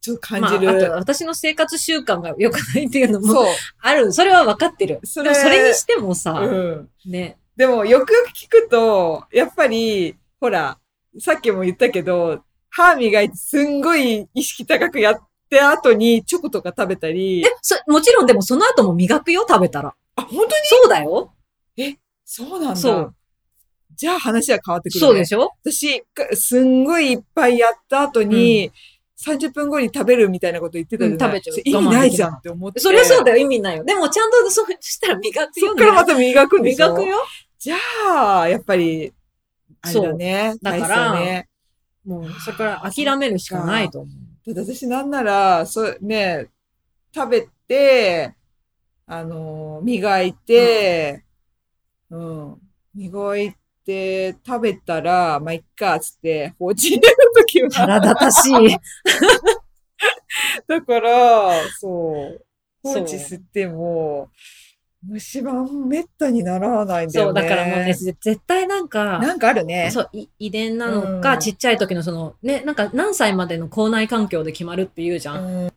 [0.00, 0.70] ちょっと感まあ、じる。
[0.70, 3.44] あと私の生活習慣が良くないっていうのも。
[3.80, 4.12] ある。
[4.12, 5.00] それは分かってる。
[5.04, 6.88] それそれにしてもさ、うん。
[7.06, 7.38] ね。
[7.56, 10.78] でも、よくよく聞くと、やっぱり、ほら、
[11.20, 19.94] さっきも言ったけど、歯磨いてすんごい意識高くやって後にチョコとか食べたりえ、、そ、もちろんでもその後も磨くよ、食べたら。
[20.16, 20.50] あ、本当に？
[20.64, 21.32] そうだよ。
[22.24, 22.76] そうなんだ。
[22.76, 23.14] そう
[23.96, 25.06] じゃあ話は変わってくる、ね。
[25.06, 25.52] そうでしょ？
[25.62, 28.72] 私、かすんごいいっぱいやった後に、
[29.24, 32.80] 30分後に食べるみたいなこと言ってたじゃない、うん食べちゃう意味ないじゃんって思って。
[32.80, 33.38] そりゃそうだよ。
[33.38, 33.84] よ、意味ないよ。
[33.84, 35.68] でもちゃんとそうしたら磨くよ。
[35.68, 36.88] そっからまた磨くんでしょ？
[36.88, 37.16] 磨くよ。
[37.58, 37.76] じゃ
[38.40, 39.12] あ、やっぱり、
[39.80, 40.54] あれだね。
[40.60, 41.48] だからね。
[42.04, 44.10] もう、それから諦めるしかないと思
[44.46, 44.54] う。
[44.54, 46.48] だ私なんなら、そう、ね、
[47.14, 48.34] 食べて、
[49.06, 51.24] あの、磨いて、
[52.10, 52.56] うん、
[52.94, 57.70] 磨いて食べたら、まあ、いっか、つって放置入れるときは。
[57.70, 58.76] 腹立たしい。
[60.66, 62.44] だから、そう、
[62.82, 64.28] 放置しても、
[65.06, 65.52] 虫歯
[65.86, 67.40] めったにならないんだよね。
[67.40, 69.90] そう、だからもうね、ぜ絶対なんか、なんかあるね。
[69.92, 75.44] そう、い遺伝なのか、うんちっちゃい時のその、ね、なんか何歳までの校内環境で決まるって言うじゃん。
[75.44, 75.72] うん。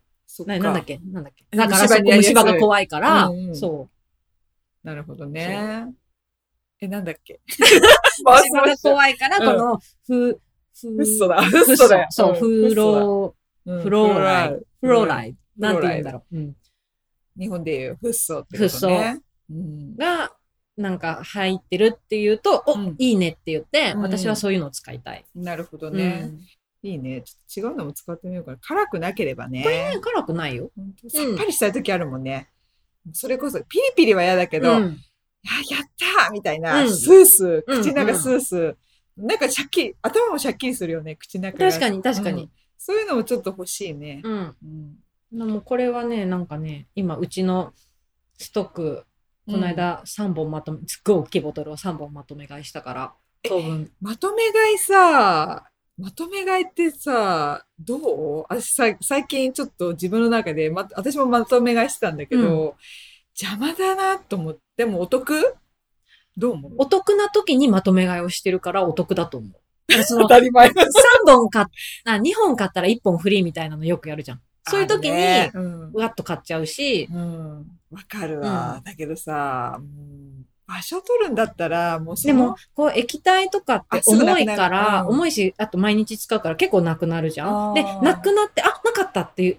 [0.46, 1.00] ななんだっけ？
[1.12, 1.46] なんだっけ？
[1.52, 3.90] うんだから虫歯が怖いから、うんうんそ
[4.84, 5.88] なるほどね。
[6.80, 7.36] え、なんだっけ？
[7.40, 7.40] う。
[8.24, 10.42] 虫歯が怖いから、うんこの、ふ、ふ、
[10.82, 11.42] フッ素だ。
[11.44, 12.08] フフッ素だよ。
[12.10, 13.36] そう、んフロ、
[13.66, 15.30] うんフローライフローライ。
[15.32, 15.36] イ。
[15.58, 16.38] なんて言うんだろう。
[16.38, 16.56] うん
[17.40, 19.22] 日本で言うフッ素ってことね。
[19.52, 20.32] うんが、
[20.76, 25.26] なんか入ってるっていうと、お、うんいいねって言って、うん私はそういうのを使いたい。
[25.36, 26.10] なるほどうね。
[26.28, 26.40] ん
[26.84, 27.22] いいね。
[27.24, 28.58] ちょっと違うのも使ってみようかな。
[28.60, 29.64] 辛くなければね。
[29.64, 30.72] ね辛くないよ。
[31.10, 32.50] さっぱりしたい時あるもんね。
[33.14, 34.98] それこそ、ピリピリは嫌だけど、うん
[35.70, 35.90] ややっ
[36.26, 38.76] たーみたいな、うんスースー、うん口の中スースー、
[39.18, 41.70] なんかシャッキリ、頭もシャッキリするよね、口の中が。
[41.70, 42.50] 確かに、確かにうん。
[42.78, 44.22] そういうのもちょっと欲しいね。
[44.24, 44.56] うん。
[44.64, 44.96] うん
[45.30, 47.74] でもこれはね、なんかね、今、うちの
[48.38, 49.04] ストック、
[49.46, 53.92] この間3本まとめ、すっごい大きいボトルを3本まとめ買いしたから、当分。
[54.00, 55.66] まとめ買いさ、
[55.98, 58.46] まとめ買いってさ、どう？
[58.48, 62.78] 私さ、最近ちょっと自分の中で、ま、私もまとめ買いしてたんだけど、
[63.38, 65.58] 邪魔だなと思って、でもお得？
[66.38, 66.72] どう思う？
[66.78, 69.52] お得な時にまとめ買いをしてるからお得だと思う。
[70.20, 70.84] 当たり前だ。
[70.84, 70.88] 3
[71.26, 71.66] 本買っ、
[72.06, 74.42] あ、2本買ったら1本フリーみたいなのよくやるじゃん。
[74.68, 77.66] そういう時に、ねうわっと買っちゃうし、うん。
[77.90, 78.76] わかるわ。
[78.78, 87.74] うんだけどさ、うん場所取るんだったら、もうでも、こう液体とかって重いから、うん重いし、あと毎日使うから結構なくなるじゃん。
[87.74, 89.58] で、なくなって、あ、なかったっていう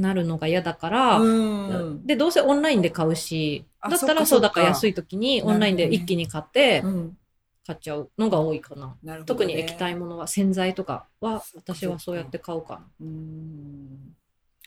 [0.00, 2.06] なるのが嫌だから、うん。
[2.06, 7.18] で、どうせオンラインで買うし、あだったらそう、だから安い時にオンラインで一気に買ってうん。
[7.66, 8.96] 買っちゃうのが多いかな。
[9.02, 9.54] なるほど、特ね。
[9.54, 9.96] に液体。
[9.96, 14.14] ものは洗剤とかは私はそうやって買うかうん。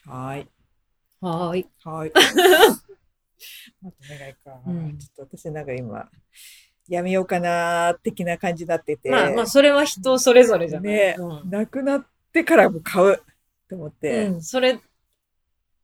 [0.05, 0.47] はーい。
[1.21, 1.29] な。
[1.29, 1.67] はーい。
[1.83, 2.11] はーい。
[3.81, 4.59] まとめ買いか。
[4.65, 6.09] うんちょっと私なんか今、
[6.87, 9.09] やめようかなー的な感じになってて。
[9.09, 10.93] まあまあ、それは人それぞれじゃない。
[10.93, 13.21] ねうんなくなってからも買う
[13.69, 14.27] と思って。
[14.27, 14.79] うん、それ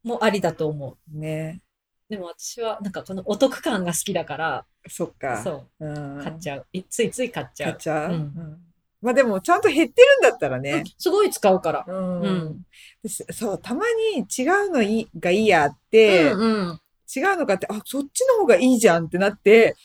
[0.04, 1.18] もありだと思う。
[1.18, 1.62] ね。
[2.10, 5.42] でも私はなんかこのお得感が好きだから、そっか。
[5.44, 6.24] そう、うん。
[6.24, 6.66] 買っちゃう。
[6.74, 7.72] いついつい買っちゃう。
[7.72, 8.60] 買っちゃう、うんうん
[9.02, 10.84] まあでも、ちゃんと減ってるんだったらうんね。
[10.98, 11.86] すごい使うから。
[11.88, 12.22] うん。
[12.22, 12.66] うん
[13.04, 16.80] 私そう、たまに違うのいいがいいやって、うんうん。
[17.14, 19.76] 違うのかって、あ、そっちの方がいいじゃんってなって、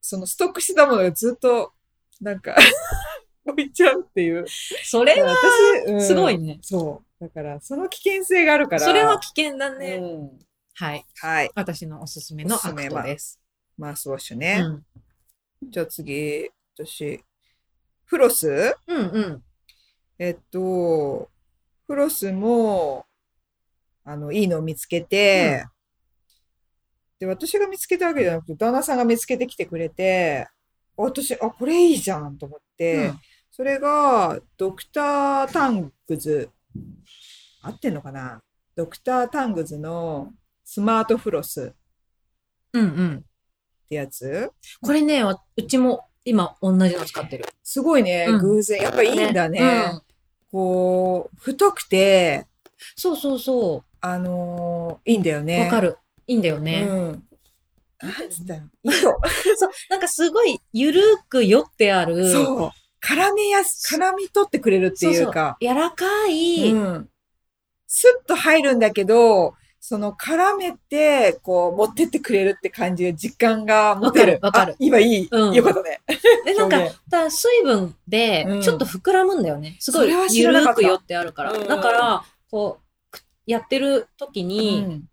[0.00, 1.72] そのストックしてたものがずっと、
[2.20, 2.56] なんか、
[3.46, 4.44] 置いちゃうっていう。
[4.84, 5.34] それは
[6.00, 6.58] すごいね。
[6.62, 7.24] そう。
[7.24, 8.80] だから、その危険性があるから。
[8.80, 9.96] それは危険だね。
[9.96, 10.46] うん
[10.78, 11.06] はい。
[11.22, 11.50] はい。
[11.54, 13.40] 私のおすすめの ACT です。
[13.78, 14.60] マウスウォッシュうね。
[14.60, 14.84] ん。
[15.62, 17.24] じゃあ次、私、
[18.04, 18.76] フロス？
[18.86, 19.42] うんうん。
[20.18, 21.30] えっと、
[21.86, 23.06] フロスも、
[24.04, 25.64] あの、いいのを見つけて、
[27.18, 30.46] で、私が見つけたわけじゃなくて、旦那さんが見つけてきてくれて、
[30.98, 33.18] あ私、あ、これいいじゃんと思って、うん
[33.52, 36.50] それが、ドクター・タングズ、
[37.62, 38.42] 合ってんのかな？
[38.74, 41.72] ドクター・タングズのスマートフロスっ
[42.74, 43.24] うんうん。
[43.88, 44.52] てやつ
[44.82, 47.46] これね、わうちも今同じの使ってる。
[47.62, 48.82] すごいね、うん偶然。
[48.82, 49.90] やっぱいいんだね。
[49.90, 50.02] うん
[50.52, 52.46] こう、太くて、
[52.94, 55.44] そうそうそあのーいいんだよう。
[55.44, 55.64] ね。
[55.64, 55.96] わかる。
[56.26, 56.86] いいんだよね。
[56.88, 57.22] うん。
[58.02, 58.94] なんつったの糸。
[59.56, 59.70] そう。
[59.90, 62.30] なんかすごいゆるく寄ってある。
[62.30, 62.70] そう。
[63.02, 65.56] 絡めやす、絡み取ってくれるっていうか。
[65.60, 66.72] 柔らかい。
[66.72, 67.08] うん。
[67.86, 74.40] スッと入るんだけど、その絡めて、こう、持ってってくれるって感じで時間が持てる。
[74.42, 75.28] わかる今いい。
[75.30, 76.00] うんよかったね。
[76.44, 79.76] で、なんかだ水分でうんちょっと膨らむんだよね。
[79.78, 81.52] すごいゆるく寄ってあるから。
[81.52, 85.04] うんだから、こう、くやってる時に、うん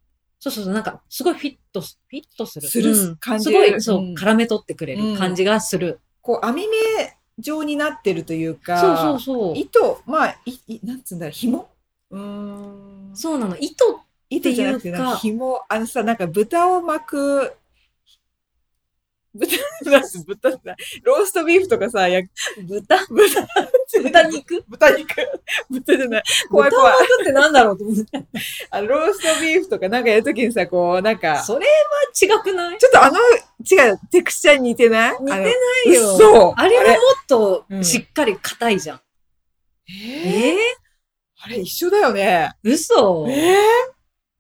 [0.44, 2.68] そうそうそう、なんか、すごいフィットす、フィットする。
[2.68, 6.02] するうん感じすごい、そう、うん絡め取ってくれる感じがする。
[6.22, 6.76] こう、網目
[7.40, 9.58] 状になってるというか、そうそうそう。
[9.58, 11.70] 糸、まあ、い、いなんつうんだろう、紐？
[12.12, 13.12] うーん。
[13.16, 13.56] そうなの。
[13.58, 14.00] 糸、っ
[14.42, 17.54] ていうかなんか紐、あのさ、なんか豚を巻く、
[19.34, 19.58] 豚、
[19.90, 22.22] な豚だ、ローストビーフとかさ、や、
[22.68, 23.06] 豚？
[23.10, 23.48] 豚、
[24.04, 24.64] 豚肉？
[24.68, 25.16] 豚肉。
[25.70, 26.24] 豚じゃない。
[26.50, 26.94] 怖い怖い。
[26.94, 28.26] 豚を巻くってなんだろうと思って。
[28.70, 32.78] あの、ローストビーフとかなんかやるときにさ、こう、なんか、それは違くない？
[32.78, 35.18] ちょっとあの、違う、テクスチャーに似てない？
[35.20, 36.16] 似てないよ。
[36.16, 36.54] 嘘。
[36.56, 39.02] あれはもっとうんしっかり硬いじゃん。
[39.90, 40.58] ええー、
[41.46, 42.52] あれ一緒だよね。
[42.64, 43.26] 嘘。
[43.30, 43.58] え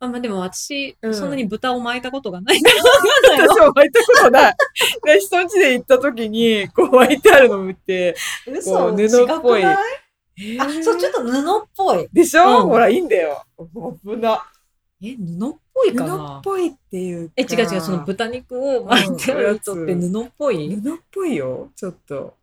[0.06, 3.00] あ、まあ、でも私、うんそんなに豚を巻いたことがないからわか
[3.36, 4.54] んない私も巻いたことない。
[5.06, 10.60] で人ん家で行った時に、こう巻いてあるのを見て、こ嘘う布っぽい違くない？
[10.60, 12.08] あ、そう、ちょっと布っぽい。
[12.12, 13.44] でしょ、うんほら、いいんだよ。
[14.04, 14.46] 危な。
[15.02, 17.34] え、布っぽいか布っなぽいっていうか。
[17.38, 22.34] え、違う違う、その豚肉を巻いてある人って布っぽい、布っぽいよ、ちょっと。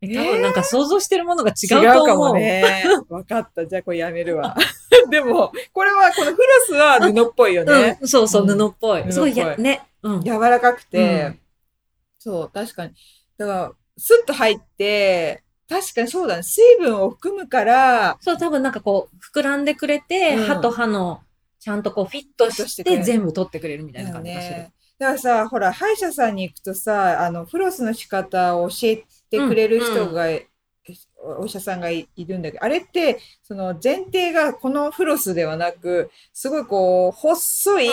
[0.00, 2.06] え多分なんか想像してるものが違うと思う。
[2.06, 2.84] かもね。
[3.08, 3.66] わかった。
[3.66, 4.56] じゃあこれやめるわ。
[5.10, 7.98] でも、これは、このフロスは布っぽいよね。
[8.00, 9.02] うん、そうそう、うん布っぽい。
[9.02, 9.82] 布っぽいすごいや、ね。
[10.02, 10.22] うん。
[10.22, 11.40] 柔らかくて、うん
[12.20, 12.92] そう、確かに。
[13.38, 16.42] だから、スッと入って、確かにそうだね。
[16.42, 21.20] 水分を含むから、そう、多分なんかこう、膨らんでくれて、うん歯と歯の、
[21.60, 24.54] ちゃんとこう、フィットしして全部取ってくれるみたいな感じがする。
[24.56, 24.72] ね。
[24.98, 30.26] だからさ、ほら、歯医者さんに行くとさ、あの、フロスの仕方を教えてくれる人が、
[31.38, 37.88] お医者さんがいいるんだけど、あれって、その前提がこのフロスではなく、すごいこう、細い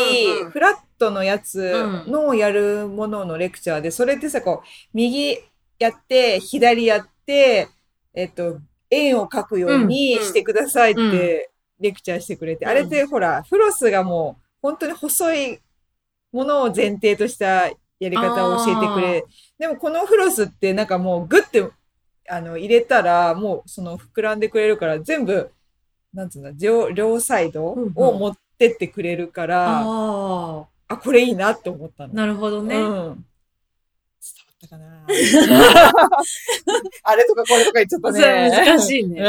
[0.50, 1.74] フラットのやつ
[2.08, 5.38] のやるもののレクチャーで、それってさ、こう、右
[5.78, 7.68] やって、左やって、
[8.14, 12.72] えっと、円を描くようにしてくださいってレクチャーしてくれて、うん。
[12.72, 15.60] あれってほら、フロスがもう、本当に細い
[16.32, 17.70] ものを前提とした
[18.00, 19.26] やり方を教えてくれ。
[19.58, 21.68] でもこのフロスってなんかもうグッて
[22.30, 25.52] あの入れたらもうその膨らんでくれるから全部、
[26.14, 32.14] なんつうの、両両サイドうんうんを持ってってくれるから、ああ、これいいなって思ったあ、の。
[32.14, 32.76] なるほどね。
[32.76, 32.84] うん。
[32.84, 32.98] 伝
[34.48, 35.06] わったかな？
[37.04, 38.50] あれとかこれとか言っちゃったね。
[38.66, 39.22] 難しいね。
[39.22, 39.24] う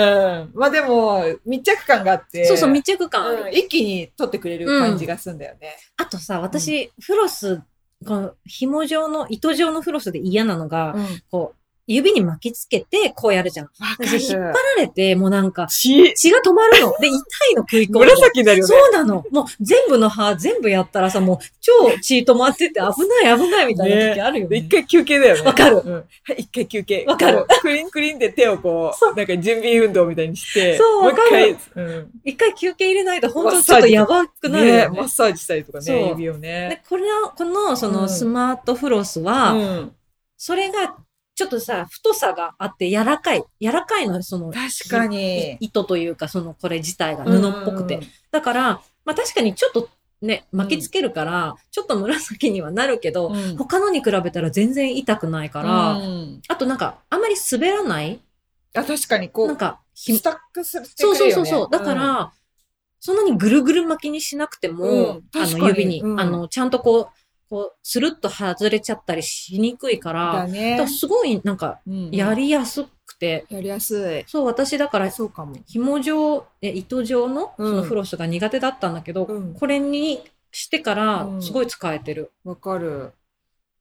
[0.57, 0.59] ん。
[0.59, 2.45] まあでも、密着感があって。
[2.47, 3.27] そうそう、密着感。
[3.43, 5.77] うん一気に取ってくれる感じがするんだよね。
[5.97, 7.61] あとさ、私、フロス、
[8.05, 11.07] この紐状の、糸状のフロスで嫌なのが、うん。
[11.31, 13.69] こう、指に巻きつけて、こうやるじゃん。
[14.01, 14.43] 引っ張る。
[14.43, 16.93] られて、もうなんか、血、血が止まるの。
[16.99, 17.17] で、痛
[17.53, 17.99] いの食い込んで。
[18.01, 18.75] 紫になるよね。
[18.75, 19.25] そうなの。
[19.31, 24.61] もう全部の歯全部やったらさ、もう超血止まってて危ない危ないみたいな時あるよね。
[24.61, 25.43] で一回休憩だよね。
[25.43, 25.93] わかるうん。
[25.95, 27.05] はい、一回休憩。
[27.07, 27.47] わかる。
[27.61, 32.11] クリンクリンで手をこ、そうなんか準備運動みたいにして、そうわか回る、うん。
[32.25, 34.99] 一回休憩入れないと本当ちょっとやばくなるねよね。
[34.99, 39.93] マッサージしたりとかね、指をでね。、これの、この、そうのんスマートフロスは、うん。
[40.37, 40.97] それが、
[41.37, 43.45] ちょっとさ、太さがあって柔らかい。
[43.61, 48.01] 柔らかいの、その、確かにい糸というか、その、これ自体が布っぽくて。
[48.31, 48.63] だから、
[49.05, 49.91] まあ確かにちょっと
[50.23, 53.37] ね、巻きつけるから、ちょっと紫にはなるけど、うん。
[53.37, 53.57] うん。
[53.59, 58.19] 他のに比べたら全然痛くないから、うんあとなんか、あんまり滑らない？
[58.73, 61.69] あ、確かにこう、なんか、ひスタックするそうそうそうそう。
[61.71, 62.33] だから、
[62.99, 67.09] そんなにぐるぐる巻きにしなくても、うんあの指に、うんあの、ちゃんとこう、
[67.49, 70.89] こう、スルッと外れちゃったりしにくいから、だだねから。
[70.89, 74.25] すごいなんか、うんやりやすくて、やりやすい。
[74.27, 75.57] そう、私だから、そうかも。
[75.67, 82.33] 紐状、え糸状のそうんのフロスが苦手だったんだけど、うんこれにしてからう、んすごい使えてる。
[82.45, 83.13] わかる。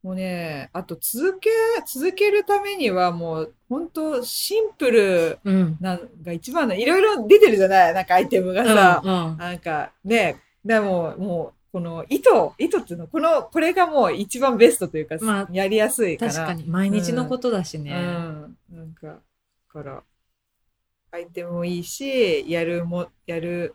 [0.02, 1.50] もうね、あと続け、
[1.84, 5.76] 続けるためにはもう、本当シンプルうん。
[5.80, 7.94] なんが一番の、いろいろ出てるじゃない？
[7.94, 16.32] なんかアイテムがさ、うんうんなんかね、でももう、この糸、糸っていうの、この、これがもう一番ベストというか、まあやりやすいから。
[16.32, 17.92] 確かに、毎日のことだしね。
[17.92, 18.56] うん。
[18.70, 19.14] なんか、だ
[19.68, 20.02] から、
[21.10, 23.74] アイテムもいいし、やるも、やる、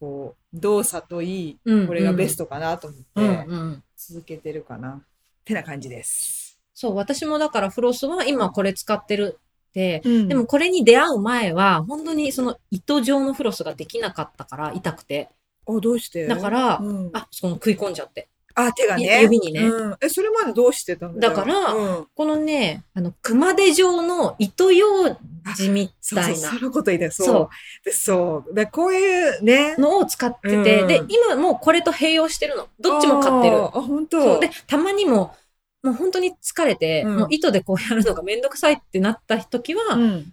[0.00, 3.82] こう、動作といい、うんこれがベストかなと思って、うんうん。
[3.98, 4.92] 続けてるかな。
[4.92, 5.00] っ
[5.44, 6.58] てな感じです。
[6.72, 9.38] そう、私もだからフロスは今これ使ってる
[9.68, 15.28] って、うんでも、これに出会う前は、本当にその糸状のフロスができなかったから、痛くて。
[15.66, 16.26] あ、どうして？
[16.26, 18.28] だから、うん、あ、その食い込んじゃって。
[18.54, 19.22] あ、手がいね。
[19.22, 19.96] 指にねうん。
[20.00, 25.18] え、それまでどうしてたんだよだからうん、このね、あの、熊手状の糸よう
[25.56, 27.12] じみそうそう、たいなそのこと言いたい。
[27.12, 27.26] そう。
[27.26, 27.50] そ
[27.84, 28.54] でそう。
[28.54, 29.74] で、こういうね。
[29.76, 32.68] のを使ってて、うんで、今もうこれと併用してるの。
[32.78, 33.56] どっちも買ってる。
[33.56, 34.40] あー、あ本当そう。
[34.40, 35.34] で、たまにも、
[35.82, 40.32] もう本当に疲れて、うんもう糸でこうやるのがめんどくさいってなった時は、うん。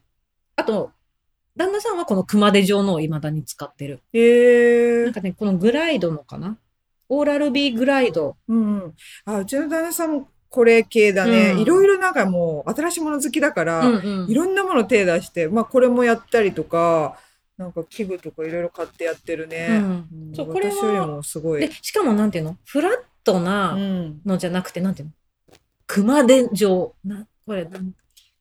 [0.58, 0.92] あと、
[1.60, 4.00] 旦那さんはこの熊手状のを未だに使ってる。
[4.14, 6.58] へえなんかね、このグライドのかな？
[7.10, 8.38] オーラル B グライド。
[8.48, 8.94] うんうん。
[9.26, 11.52] あ、うちの旦那さんもこれ系だね。
[11.52, 17.20] うんいろいろなんかもう、新しいもの好きだから、うんうんいろんなもの手出して、まあこれもやったりとか、
[17.58, 19.68] なんか器具とかいろいろ買ってやってるね。
[19.70, 21.68] うんうんそうこれよりもすごい。
[21.68, 22.56] で、しかもなんていうの？
[22.64, 22.94] フラッ
[23.26, 23.44] トう。
[23.44, 25.14] なんのじゃなくて、なんていうの？
[25.88, 26.96] 熊手状。
[27.04, 27.68] な、これ、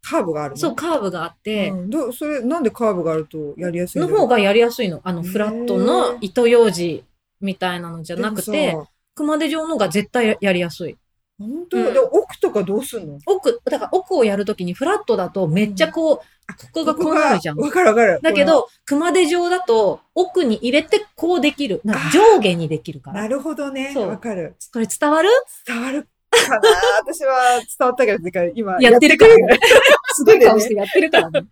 [0.03, 0.57] カーブがあるの？
[0.59, 5.01] そう、カーブがあって、うん、どうそれ、なんでカーブがあるとやりやすいがの方がやりやすいの。
[5.05, 7.05] あの、フラットの糸ようじ
[7.41, 8.77] みたいなのじゃなくて、
[9.15, 10.97] 熊手状のが絶対ややりやすい。
[11.39, 13.19] 本当、うんで奥とかどうすんの？
[13.27, 16.25] 奥、だから奥をやるときにフラットだとめっちゃこう、こ
[16.73, 17.59] こがこうなるじゃん。
[17.59, 18.19] わかるわかる。
[18.23, 21.81] だけど、熊手状だと奥に入れてこうできる。
[21.85, 23.35] なんか上下にできるかこの、なら。
[23.37, 23.95] るほどね。
[23.95, 24.57] わかる。
[24.73, 25.29] これ伝わる？
[25.67, 26.09] 伝わる
[26.47, 26.61] かな
[27.01, 29.81] 私は伝わったけど、てか今やってるからやってくれる
[30.15, 31.45] すごい顔してやってるからね。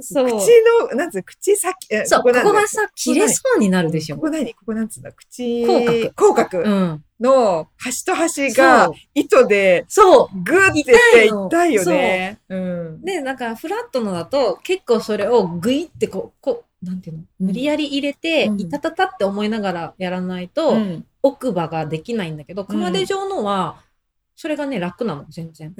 [0.00, 0.26] そう。
[0.26, 0.32] 口
[0.90, 4.16] の、なんつうの、口先、えそう、こなんだこがさ、切れそうになるでしょ。
[4.16, 4.52] ここ何？
[4.54, 7.04] ここなんつうんだ口、口角口角うん。
[7.20, 8.94] の端と端そがう。
[9.14, 10.42] 糸でそう。
[10.42, 12.40] グーってって痛いの痛いよね。
[12.48, 13.02] うん。
[13.02, 17.22] で、なんかフラットのだと結構それをグイってこう、こう、なんていうの？
[17.38, 23.76] 無理やり入れて、うんいたたたって思いながらやらないと、うん奥歯ができないんだけど、熊手状のは、
[24.44, 25.70] それがね、楽なの、全然。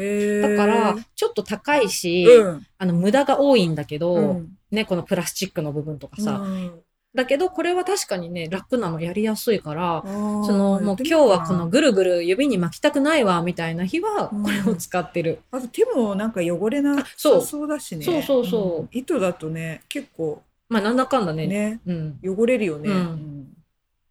[0.40, 2.66] だから、ちょっと高いし、うん。
[2.78, 6.38] あの、無駄が多いんだけど、うんね、このプラスチックの部分とかさ。
[6.38, 6.80] うん
[7.14, 15.38] だけど、これは確かにね、楽なの、やりやすいから、そその、もう今日はこのぐるぐる指に巻きたくないわ、みたいな日は、うんこれを使ってる。
[15.52, 18.04] あと手もなんか汚れなそうさそうだしね。
[18.04, 21.46] そうそうそうん糸だとね、結構まあ、なんだかんだね。
[21.46, 22.18] ね、うん。
[22.24, 22.90] 汚れるよね。
[22.90, 23.43] うんうん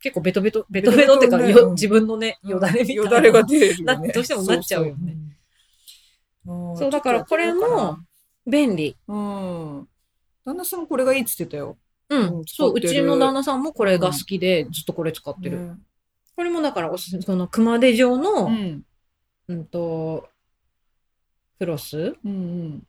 [0.03, 3.03] 結構ベトベト、ベトベトってか、ねよ自分のね、よだれみたいな。
[3.03, 3.83] よだれが出るよね。
[3.85, 5.15] などうしてもなっちゃうよね
[6.45, 6.91] そう。
[6.91, 7.99] だからこれも
[8.45, 8.97] 便利。
[9.07, 9.87] うん。
[10.45, 11.77] 旦那さんもこれがいいって言ってたよ。
[12.09, 12.43] ううんん。
[12.45, 15.59] そう、うちの旦那さんもこれが好きで、ずっとこれ使ってる。
[15.59, 15.75] ね
[16.35, 18.83] これもだからおすすめ、その熊手状の、うん。
[19.47, 20.27] うんと、
[21.59, 22.83] フロスうん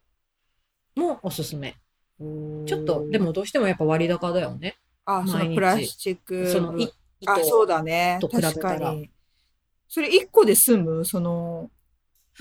[0.96, 1.76] もおすすめ。
[2.18, 2.66] うん。
[2.66, 4.78] ちょっと、でもどうしてもやっぱ割高だよね。
[5.04, 6.50] あ、そのプラスチック。
[6.50, 6.74] その、
[7.26, 8.18] あ、そうだね。
[8.20, 9.10] と比べた確らかに。
[9.88, 11.04] それ一個で済む？
[11.04, 11.70] その、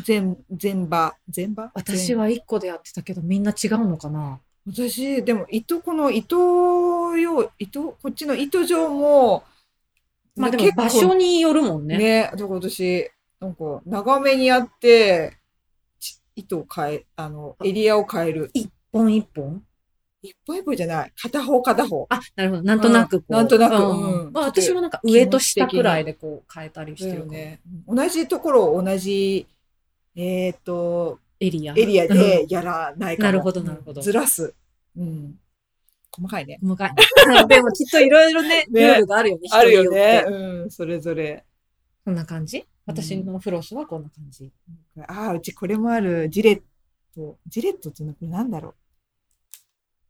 [0.03, 1.13] 全、全場？
[1.29, 1.71] 全場？
[1.73, 2.15] 私。
[2.15, 4.39] は1個でやってたけど、みんな違うのかな？
[4.65, 9.43] 全私、でも糸、この糸用、糸、こっちの糸状も、
[10.37, 11.97] まあでも場所によるもんね。
[11.97, 13.09] ね、だから私、
[13.41, 15.37] なんか、長めにやって、
[15.99, 18.51] ち糸を変え、あの、エリアを変える。
[18.53, 19.63] 一本一本？
[20.23, 21.13] 一本一本じゃない。
[21.21, 22.07] 片方片方。
[22.09, 22.63] あ、なるほど。
[22.63, 27.59] なんとなくなんとなくうんうんまあ私もなんか上と下くらいでこう変えたりしてるね。
[27.85, 29.45] 同じところを同じ、
[30.15, 31.73] えっ、と、エリア。
[31.73, 33.25] エリアうんでやらないかも。
[33.27, 34.53] なるほどなるほどずらす。
[34.97, 35.35] うん。
[36.09, 36.57] 細かいね。
[36.61, 36.95] 細かい。
[37.49, 39.49] でもきっといろいろね、 ルねールがあるよね。
[39.51, 41.43] あるよねうん、それぞれ。
[42.05, 42.65] こんな感じ？
[42.85, 44.51] 私のフロスはこんな感じ。
[45.07, 46.29] ああ、うちこれもある。
[46.29, 46.61] ジレッ
[47.13, 47.37] ト。
[47.47, 48.75] ジレットってなんだろう。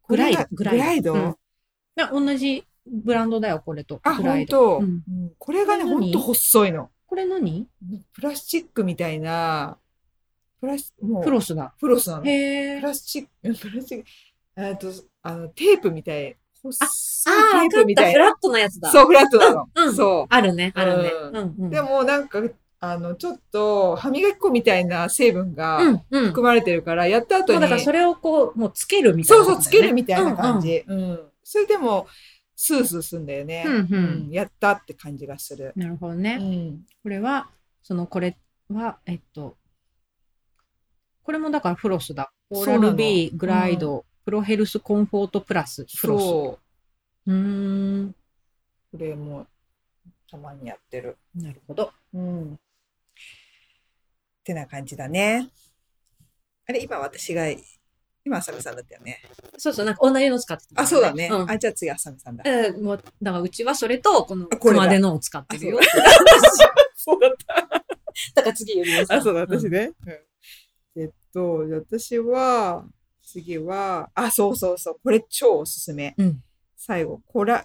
[0.08, 1.36] グライドグライド、うん
[1.96, 4.00] な同じブランドだよ、これと。
[4.02, 5.02] あ、本当、ドうんうん
[5.38, 6.90] これがね、ほんと細いの。
[7.06, 7.68] これ何？
[8.12, 9.78] プラスチックみたいな、
[10.60, 11.74] プラス、もう、フロスだ。
[11.78, 12.26] フロスなの。
[12.26, 12.80] へー。
[12.80, 13.28] プラスチック、
[13.70, 14.04] プラスチック、
[14.56, 14.88] えっと、
[15.22, 16.36] あの、テープみたい。
[16.62, 17.80] 細ああ、いテー。
[17.80, 18.12] プみたいな。
[18.12, 18.90] フラットなやつだ。
[18.90, 19.68] そう、フラットなの。
[19.74, 21.10] うんうんそあるね、あるね。
[21.10, 21.70] ううん。
[21.70, 22.42] でもなんか、
[22.92, 26.26] あの、ちょっと、歯磨き粉みたいな成分がうんうん。
[26.26, 30.84] 含まれてるから、やった後に、だからそれをこう、もうつけるみたいなそうそう、つけるみたいな感じ。
[30.86, 32.06] うんそれでも、
[32.56, 33.64] スースーすんだよね。
[33.66, 35.72] うんうんやったって感じがする。
[35.76, 36.36] なるほどうね。
[36.36, 36.86] ん。
[37.02, 37.48] これは、
[37.82, 38.38] その、これ
[38.70, 39.56] は、えっと、
[41.22, 42.32] これもだからフロスだ。
[42.50, 46.22] オーラル B グライド、プロヘルスコンフォートプラスフロス。
[46.22, 46.58] そ
[47.26, 48.08] うーん。
[48.08, 48.14] う。
[48.92, 49.46] これも、
[50.30, 51.16] たまにやってる。
[51.34, 51.92] なるほど。
[52.14, 52.58] うん。
[54.44, 55.48] ってな感じだね。
[56.68, 57.48] あれ、今私が、
[58.26, 59.22] 今、浅見さんだったよね。
[59.56, 61.28] そうそう、なんか同じの使ってた、あ、そうだね。
[61.32, 62.44] うんあ、じゃあ次、浅見さんだ。
[62.46, 65.78] えーもう、だからうちはそれと、このあこれだ熊手のを使ってるよ。
[66.94, 67.54] そうだった。
[68.34, 69.92] だから次指輪さんあ、そうだ、私ね。
[70.06, 72.84] うんえっと、私は、
[73.22, 76.14] 次は、あ、そうそうそう、これ超おすすめ。
[76.18, 76.42] うん
[76.76, 77.64] 最後、コラ、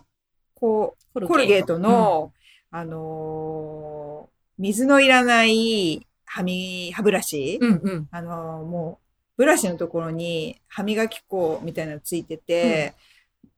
[0.54, 2.32] こう、ココルゲートの、
[2.72, 8.08] あのー水のいらない歯み、歯ブラシ、うんうん。
[8.12, 9.06] あのーもう、
[9.38, 12.94] ブラシのところに歯磨き粉みたいなのついてて、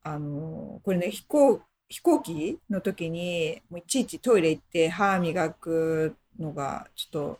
[0.04, 7.40] あのーこれね、飛行、飛行機の時に、もういちいちトイレ行って歯磨くのが、ちょっと、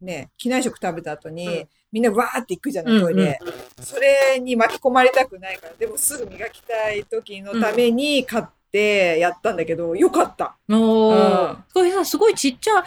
[0.00, 3.38] ね、機内食食べた後に、うんみんなわーって行くじゃない、トイレ。
[3.82, 10.56] それに巻き込まれたくないから、でもすぐ磨きたい時のために買ってやったんだけど、よかった。
[10.70, 12.82] おーうんすごいちっちゃ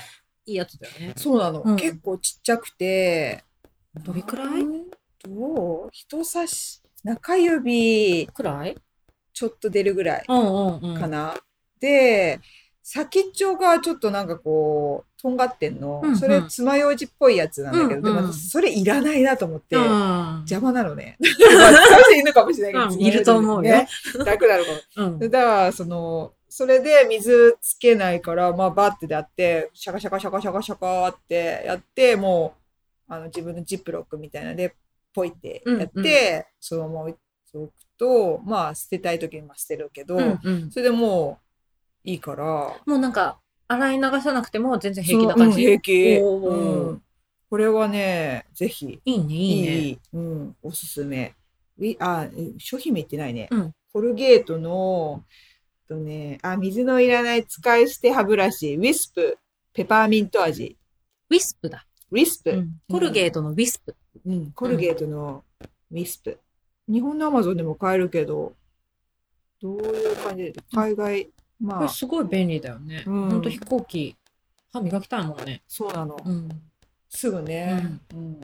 [0.45, 1.13] いやつだよね。
[1.15, 1.61] そうなの。
[1.61, 3.43] うん結構ちっちゃくて、
[4.03, 4.63] どれくらい？
[5.23, 5.89] どう？
[5.91, 8.77] 人差し、中指くらい
[9.33, 10.99] ちょっと出るぐらいうんうんうん。
[10.99, 11.35] かな。
[11.79, 12.39] で、
[12.83, 16.01] 先っちょがちょっとなんかこう、とんがってんの。
[16.03, 21.17] うんうんそれ爪楊枝っぽいやつなんだけど、うんうんでも私それいらないなと思って、うん邪魔なのね。
[21.19, 23.87] まあ使う人いるのかもしれないけど、うんいると思うよね。
[24.23, 25.07] 楽なのかも。
[25.07, 32.55] うんだから、その、それで水つけないから、まあバッてやって、シャカシャカシャカシャカシャカってやって、も
[33.09, 34.73] う、あの自分のジップロックみたいなので、
[35.13, 37.17] ポイってやって、うんうんそのまま置
[37.53, 40.71] くと、まあ捨てたい時には捨てるけど、うんうん。
[40.71, 41.39] それでも
[42.05, 42.45] ういいから、
[42.85, 43.37] もうなんか、
[43.67, 45.55] 洗い流さなくても全然平気な感じ。
[45.55, 46.15] そううん平気。
[46.19, 47.01] うん
[47.49, 49.77] これはね、ぜひ、いいね、いいね。
[49.77, 51.35] いい、うん、おすすめ。
[51.99, 53.49] あ、え商品名言ってないね。
[53.51, 55.23] うんコルゲートの、
[55.87, 59.37] とね、あ、水のいらない使い捨て歯ブラシ、ウィスプ、
[59.73, 60.77] ペパーミント味。
[61.29, 61.85] ウィスプだ。
[62.11, 63.95] ウィスプ、うんコルゲートのウィスプ。
[64.25, 65.43] うん、コルゲートの
[65.91, 66.39] ウィスプ。
[66.87, 68.53] 日本のアマゾンでも買えるけど、
[69.61, 73.03] どういう感じで、海外、こまあ、れすごい便利だよね。
[73.07, 74.15] うんほんと飛行機、
[74.71, 75.63] 歯磨きたいもんね。
[75.67, 76.17] そうなの。
[76.23, 76.49] うん。
[77.09, 77.99] すぐね。
[78.13, 78.41] うん。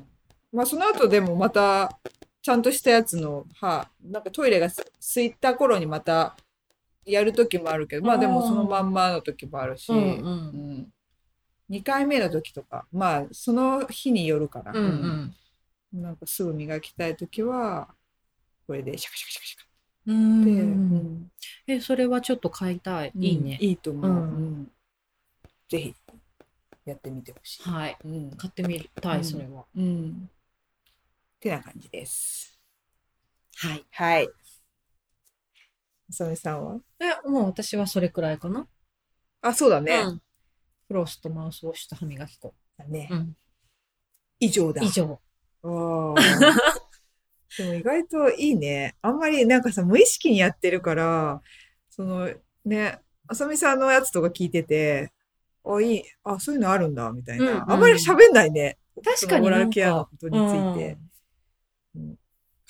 [0.52, 2.00] まあ、その後でもまた、
[2.42, 6.36] ちゃんとしたやつの歯、なんかトイレがす空いた頃にまた
[7.06, 10.02] やる時もあるけど、まあでもそのまんまの時もあるし、うんう。
[10.02, 10.94] うんん
[11.70, 14.92] 2回目の時とか、まあその日によるから、うんうん。
[14.92, 15.36] うん
[15.94, 17.90] なんかすぐ磨きたい時は、
[18.66, 19.64] これでシャカシャカシャカシャカ
[20.08, 20.72] うって、ん。
[20.72, 21.32] うん
[21.68, 23.12] え、それはちょっと買いたい。
[23.20, 23.58] いいね。
[23.60, 24.12] いいと思う。
[24.12, 24.20] うんう
[24.62, 24.72] ん
[25.68, 25.96] ぜひ
[26.86, 27.64] やってみてほしい。
[27.64, 27.98] はい。
[28.04, 29.66] うん買ってみたい、それは。
[29.76, 30.30] うん。
[30.30, 32.60] ってな感じです。
[33.58, 33.86] はい。
[33.92, 34.30] はい。
[36.12, 36.80] そめさんは？
[37.00, 38.68] え、もう私はそれくらいかな。
[39.42, 40.00] あ、そうだね。
[40.00, 40.22] うん。
[40.88, 42.54] フロスとマウスウォッシュと歯磨き粉。
[42.78, 43.36] だねうん。
[44.40, 44.82] 以上だ。
[44.82, 45.20] 以上。
[45.64, 46.16] あー
[47.58, 48.96] でも意外といいね。
[49.02, 51.42] あんまりなんかさ、無意識にやってるから、
[51.90, 52.30] その
[52.66, 55.12] ね、あさみさんのやつとか聞いてて、
[55.66, 57.46] あ、いい、あ、そういうのあるんだ、みたいな。
[57.46, 58.78] うんうんあんまり喋んないね。
[59.04, 60.98] 確かにそのラルケアのことについて。
[61.96, 62.16] うん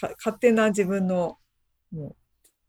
[0.01, 1.37] か勝手な自分の、
[1.91, 2.15] もう、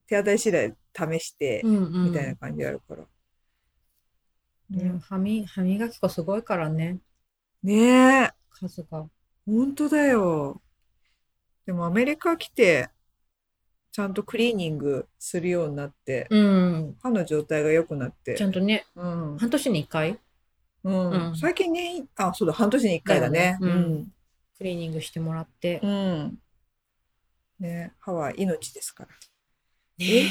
[0.06, 2.04] 手当たり次第試して、うんうん。
[2.06, 3.04] みたいな感じあるから。
[4.70, 6.98] ね歯み歯磨き粉すごいからね。
[7.62, 8.30] ねえ。
[8.50, 9.06] 数が。
[9.46, 10.60] 本当だよ。
[11.66, 12.88] でもアメリカ来て、
[13.92, 16.96] ちゃんとクリーニングするようになって、うん。
[17.02, 18.46] 歯の状態が良くなってちゃ。
[18.46, 19.38] んとね、うん。
[19.38, 20.18] 半年に一回？
[20.84, 23.58] うんうん最近ね、あ、そうだ、半年に一回だね。
[23.60, 24.06] だよね
[24.58, 25.78] クリーニングしてもらって。
[25.82, 25.90] うん。
[25.90, 25.94] う
[26.24, 26.38] ん。
[27.60, 29.10] ね、歯は命ですから。
[30.02, 30.28] ね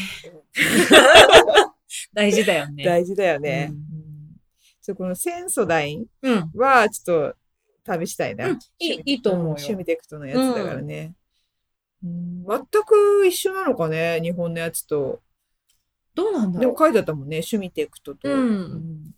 [2.14, 2.84] 大事だよね。
[2.84, 3.70] 大事だよね。
[3.72, 3.92] うんうん
[4.84, 6.52] そうこのセンソダインうん。
[6.56, 7.36] はちょっ
[7.86, 8.50] と試したいな。
[8.50, 11.14] うんいいいいと思うよ趣味テクトのやつだからね。
[12.04, 15.22] うん全く一緒なのかね、日本のやつと。
[16.16, 18.28] どうなんだろでも書いてあったもんね、趣味テクトと。
[18.28, 19.14] うん。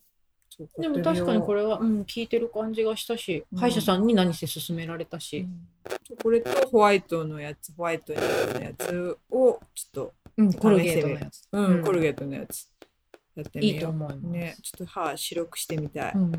[0.77, 5.39] でも確かにこれ、れは、うん、聞いてる感じがしたし、うん歯医者さんに何せ勧められたうし。
[5.39, 5.67] ん
[6.21, 11.49] これとホワイトのやつ、ホワイトニングのやつをちょっうん、コルゲートのやつ。
[11.49, 12.67] と、うんうんコルゲートのやつ
[13.35, 13.75] やってみよう。
[13.75, 14.27] いいと思います。
[14.27, 16.13] ね、ちょっと歯白くしてみたい。
[16.15, 16.31] うん。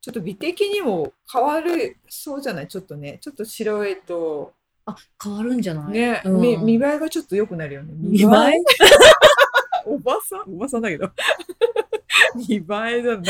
[0.00, 2.68] ちょっと美的にも変わるそうじゃない？
[2.68, 4.52] ちょっとね、ちょっと白いと、
[4.86, 5.92] あ、変わるんじゃない？
[5.92, 7.92] ね、うんみ見栄えがちょっと良くなるよね。
[7.96, 8.28] 見栄え？
[9.86, 10.40] おばさん？
[10.54, 11.10] おばさんだけど。
[12.36, 13.22] 見栄えだな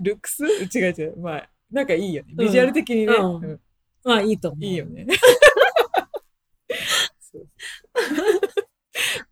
[0.00, 0.44] ルックス？
[0.44, 1.16] 違う違う。
[1.18, 2.34] まあ、なんかいいよね。
[2.36, 3.14] ビジュアル的にね。
[3.14, 3.60] うんうん
[4.04, 4.64] まあいいと思う。
[4.64, 5.06] いいよね。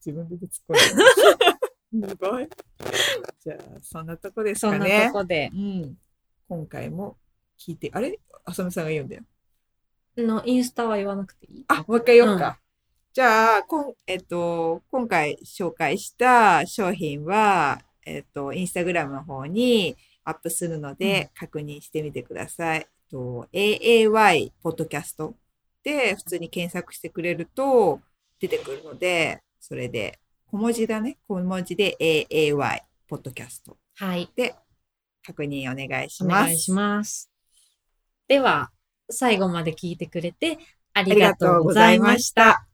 [0.07, 1.03] 自分で突っ込んで。
[1.93, 2.49] 見栄え
[3.43, 5.13] じゃあ、そんなとこですそんなかねと。
[5.13, 5.51] こで。
[5.53, 5.99] うん。
[6.49, 7.17] 今回も
[7.59, 8.21] 聞いて、あれ？
[8.45, 9.23] 浅見さんが言うんだよ。
[10.17, 11.65] のインスタは言わなくていい？
[11.69, 12.59] あ、もう一回言おうか。
[13.13, 22.79] じゃあ、こん、えっと、今回紹介した商品は、えっと、インスタグラムの方にアップするので、確認してみてください。
[22.81, 25.35] えっと AAY ポッドキャスト
[25.85, 28.01] で普通に検索してくれると
[28.41, 31.19] 出てくるので、それで小文字だね。
[31.27, 34.31] 小文字で AAY ポッドキャストはい。
[34.37, 34.55] で
[35.25, 36.45] 確認お願いしおます。
[36.45, 37.31] 願いします。
[38.29, 38.71] では、
[39.11, 40.59] 最後まで聞いてくれて
[40.95, 42.45] あありがとうございました。
[42.45, 42.67] た。